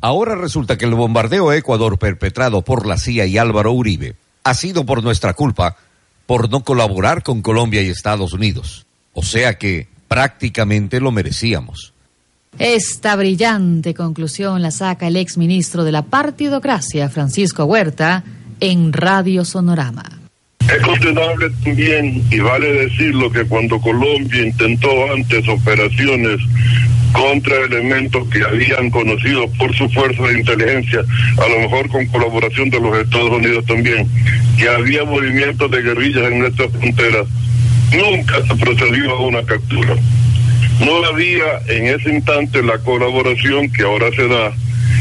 Ahora 0.00 0.34
resulta 0.34 0.76
que 0.76 0.84
el 0.84 0.94
bombardeo 0.94 1.50
a 1.50 1.56
Ecuador 1.56 1.98
perpetrado 1.98 2.62
por 2.62 2.86
la 2.86 2.96
CIA 2.96 3.26
y 3.26 3.38
Álvaro 3.38 3.72
Uribe 3.72 4.16
ha 4.44 4.54
sido 4.54 4.84
por 4.84 5.02
nuestra 5.04 5.34
culpa 5.34 5.76
por 6.26 6.50
no 6.50 6.64
colaborar 6.64 7.22
con 7.22 7.42
Colombia 7.42 7.82
y 7.82 7.88
Estados 7.88 8.32
Unidos. 8.32 8.86
O 9.12 9.22
sea 9.22 9.58
que 9.58 9.91
prácticamente 10.12 11.00
lo 11.00 11.10
merecíamos. 11.10 11.94
Esta 12.58 13.16
brillante 13.16 13.94
conclusión 13.94 14.60
la 14.60 14.70
saca 14.70 15.06
el 15.06 15.16
exministro 15.16 15.84
de 15.84 15.92
la 15.92 16.02
partidocracia, 16.02 17.08
Francisco 17.08 17.64
Huerta, 17.64 18.22
en 18.60 18.92
Radio 18.92 19.42
Sonorama. 19.46 20.04
Es 20.60 20.82
condenable 20.82 21.48
también, 21.64 22.22
y 22.30 22.40
vale 22.40 22.72
decirlo, 22.74 23.32
que 23.32 23.44
cuando 23.46 23.80
Colombia 23.80 24.42
intentó 24.42 24.90
antes 25.14 25.48
operaciones 25.48 26.40
contra 27.12 27.56
elementos 27.64 28.28
que 28.28 28.42
habían 28.44 28.90
conocido 28.90 29.50
por 29.52 29.74
su 29.74 29.88
fuerza 29.88 30.24
de 30.24 30.40
inteligencia, 30.40 31.00
a 31.38 31.48
lo 31.48 31.58
mejor 31.60 31.88
con 31.88 32.04
colaboración 32.08 32.68
de 32.68 32.80
los 32.80 32.98
Estados 32.98 33.30
Unidos 33.30 33.64
también, 33.64 34.06
que 34.58 34.68
había 34.68 35.04
movimientos 35.04 35.70
de 35.70 35.80
guerrillas 35.80 36.30
en 36.30 36.38
nuestras 36.40 36.70
fronteras, 36.70 37.26
nunca 37.96 38.46
se 38.46 38.56
procedió 38.56 39.10
a 39.12 39.20
una 39.20 39.42
captura. 39.44 39.96
No 40.80 41.04
había 41.04 41.60
en 41.68 41.86
ese 41.86 42.10
instante 42.10 42.62
la 42.62 42.78
colaboración 42.78 43.70
que 43.70 43.82
ahora 43.82 44.10
se 44.16 44.26
da 44.26 44.52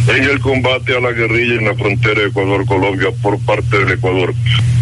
en 0.07 0.23
el 0.23 0.39
combate 0.39 0.95
a 0.95 0.99
la 0.99 1.11
guerrilla 1.11 1.55
en 1.55 1.65
la 1.65 1.75
frontera 1.75 2.23
Ecuador-Colombia 2.23 3.09
por 3.21 3.39
parte 3.39 3.79
del 3.79 3.93
Ecuador. 3.93 4.33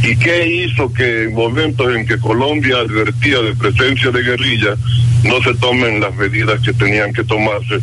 ¿Y 0.04 0.16
qué 0.16 0.48
hizo 0.48 0.92
que 0.94 1.24
en 1.24 1.34
momentos 1.34 1.96
en 1.96 2.06
que 2.06 2.18
Colombia 2.18 2.78
advertía 2.78 3.42
de 3.42 3.56
presencia 3.56 4.12
de 4.12 4.24
guerrilla 4.24 4.76
no 5.24 5.42
se 5.44 5.54
tomen 5.56 6.00
las 6.00 6.16
medidas 6.16 6.62
que 6.62 6.74
tenían 6.74 7.14
que 7.14 7.24
tomarse? 7.24 7.80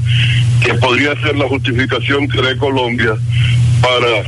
Que 0.65 0.75
podría 0.75 1.15
ser 1.21 1.37
la 1.37 1.47
justificación 1.49 2.27
que 2.29 2.41
dé 2.41 2.57
Colombia 2.57 3.17
para 3.83 4.21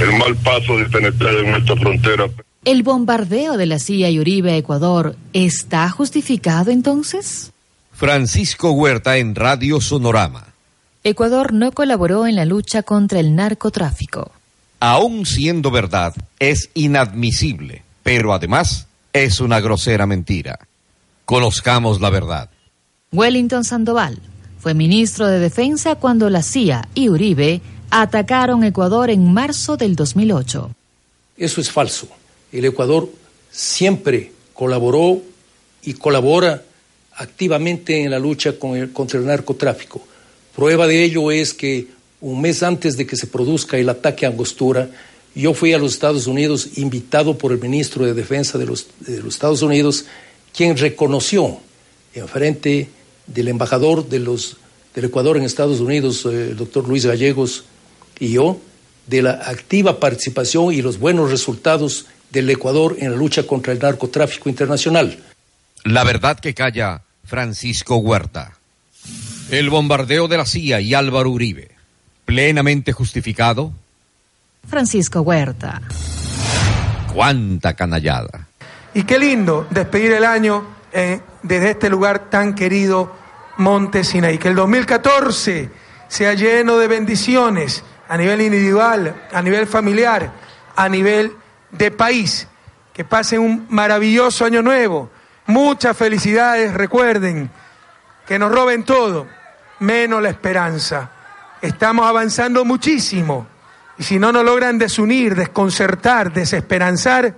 el 0.00 0.18
mal 0.18 0.36
paso 0.36 0.76
de 0.76 0.84
penetrar 0.86 1.34
en 1.36 1.52
nuestra 1.52 1.76
frontera. 1.76 2.26
¿El 2.66 2.82
bombardeo 2.82 3.56
de 3.56 3.64
la 3.66 3.78
CIA 3.78 4.10
y 4.10 4.18
Uribe 4.18 4.50
a 4.50 4.56
Ecuador 4.56 5.14
está 5.32 5.88
justificado 5.88 6.72
entonces? 6.72 7.52
Francisco 7.92 8.72
Huerta 8.72 9.18
en 9.18 9.36
Radio 9.36 9.80
Sonorama. 9.80 10.48
Ecuador 11.04 11.52
no 11.52 11.70
colaboró 11.70 12.26
en 12.26 12.34
la 12.34 12.44
lucha 12.44 12.82
contra 12.82 13.20
el 13.20 13.36
narcotráfico. 13.36 14.32
Aún 14.80 15.26
siendo 15.26 15.70
verdad, 15.70 16.12
es 16.40 16.70
inadmisible, 16.74 17.84
pero 18.02 18.34
además 18.34 18.88
es 19.12 19.38
una 19.38 19.60
grosera 19.60 20.04
mentira. 20.04 20.58
Conozcamos 21.24 22.00
la 22.00 22.10
verdad. 22.10 22.50
Wellington 23.12 23.62
Sandoval 23.62 24.18
fue 24.58 24.74
ministro 24.74 25.28
de 25.28 25.38
Defensa 25.38 25.94
cuando 25.94 26.28
la 26.30 26.42
CIA 26.42 26.88
y 26.96 27.10
Uribe 27.10 27.60
atacaron 27.90 28.64
Ecuador 28.64 29.08
en 29.10 29.32
marzo 29.32 29.76
del 29.76 29.94
2008. 29.94 30.72
Eso 31.36 31.60
es 31.60 31.70
falso. 31.70 32.08
El 32.52 32.64
Ecuador 32.64 33.08
siempre 33.50 34.32
colaboró 34.52 35.22
y 35.82 35.94
colabora 35.94 36.62
activamente 37.12 38.02
en 38.02 38.10
la 38.10 38.18
lucha 38.18 38.58
contra 38.58 39.18
el 39.18 39.26
narcotráfico. 39.26 40.02
Prueba 40.54 40.86
de 40.86 41.02
ello 41.04 41.30
es 41.30 41.54
que 41.54 41.88
un 42.20 42.40
mes 42.40 42.62
antes 42.62 42.96
de 42.96 43.06
que 43.06 43.16
se 43.16 43.26
produzca 43.26 43.76
el 43.78 43.88
ataque 43.88 44.26
a 44.26 44.30
Angostura, 44.30 44.90
yo 45.34 45.52
fui 45.52 45.72
a 45.74 45.78
los 45.78 45.92
Estados 45.92 46.26
Unidos 46.26 46.70
invitado 46.76 47.36
por 47.36 47.52
el 47.52 47.60
ministro 47.60 48.06
de 48.06 48.14
Defensa 48.14 48.56
de 48.56 48.66
los, 48.66 48.88
Estados 49.06 49.62
Unidos, 49.62 50.06
quien 50.54 50.76
reconoció 50.76 51.58
en 52.14 52.26
frente 52.26 52.88
del 53.26 53.48
embajador 53.48 54.08
del 54.08 54.26
Ecuador 54.94 55.36
en 55.36 55.42
Estados 55.42 55.80
Unidos, 55.80 56.24
eh, 56.24 56.50
el 56.50 56.56
doctor 56.56 56.88
Luis 56.88 57.04
Gallegos, 57.04 57.64
y 58.18 58.30
yo, 58.30 58.58
de 59.06 59.22
la 59.22 59.32
activa 59.32 60.00
participación 60.00 60.72
y 60.72 60.80
los 60.80 60.98
buenos 60.98 61.30
resultados 61.30 62.06
del 62.36 62.50
Ecuador 62.50 62.96
en 62.98 63.10
la 63.10 63.16
lucha 63.16 63.46
contra 63.46 63.72
el 63.72 63.78
narcotráfico 63.78 64.50
internacional. 64.50 65.18
La 65.84 66.04
verdad 66.04 66.38
que 66.38 66.52
calla 66.52 67.00
Francisco 67.24 67.96
Huerta. 67.96 68.52
El 69.50 69.70
bombardeo 69.70 70.28
de 70.28 70.36
la 70.36 70.44
CIA 70.44 70.80
y 70.80 70.92
Álvaro 70.92 71.30
Uribe, 71.30 71.70
plenamente 72.26 72.92
justificado. 72.92 73.72
Francisco 74.68 75.22
Huerta. 75.22 75.80
Cuánta 77.14 77.74
canallada. 77.74 78.48
Y 78.92 79.04
qué 79.04 79.18
lindo 79.18 79.66
despedir 79.70 80.12
el 80.12 80.24
año 80.24 80.76
eh, 80.92 81.20
desde 81.42 81.70
este 81.70 81.88
lugar 81.88 82.28
tan 82.28 82.54
querido, 82.54 83.16
Monte 83.56 84.04
Sinaí. 84.04 84.36
Que 84.36 84.48
el 84.48 84.56
2014 84.56 85.70
sea 86.08 86.34
lleno 86.34 86.76
de 86.76 86.86
bendiciones 86.86 87.82
a 88.08 88.16
nivel 88.18 88.42
individual, 88.42 89.26
a 89.32 89.40
nivel 89.40 89.66
familiar, 89.66 90.32
a 90.74 90.88
nivel 90.88 91.32
de 91.70 91.90
país. 91.90 92.48
Que 92.92 93.04
pasen 93.04 93.40
un 93.40 93.66
maravilloso 93.68 94.44
año 94.44 94.62
nuevo 94.62 95.10
Muchas 95.46 95.96
felicidades, 95.96 96.74
recuerden 96.74 97.50
que 98.26 98.38
nos 98.38 98.50
roben 98.50 98.82
todo, 98.82 99.28
menos 99.78 100.20
la 100.20 100.28
esperanza. 100.28 101.10
Estamos 101.62 102.06
avanzando 102.06 102.64
muchísimo 102.64 103.46
y 103.96 104.02
si 104.02 104.18
no 104.18 104.32
nos 104.32 104.44
logran 104.44 104.76
desunir, 104.76 105.36
desconcertar, 105.36 106.32
desesperanzar, 106.32 107.36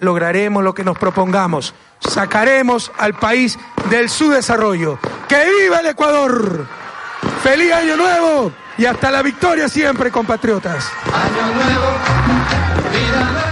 lograremos 0.00 0.64
lo 0.64 0.74
que 0.74 0.84
nos 0.84 0.96
propongamos. 0.96 1.74
Sacaremos 2.00 2.90
al 2.96 3.12
país 3.14 3.58
del 3.90 4.08
subdesarrollo. 4.08 4.98
¡Que 5.28 5.44
viva 5.60 5.80
el 5.80 5.88
Ecuador! 5.88 6.66
¡Feliz 7.42 7.72
Año 7.74 7.96
Nuevo! 7.98 8.52
Y 8.78 8.86
hasta 8.86 9.10
la 9.10 9.20
victoria 9.20 9.68
siempre, 9.68 10.10
compatriotas. 10.10 10.90
Año 11.12 11.54
nuevo, 11.54 11.90
vida. 12.90 13.49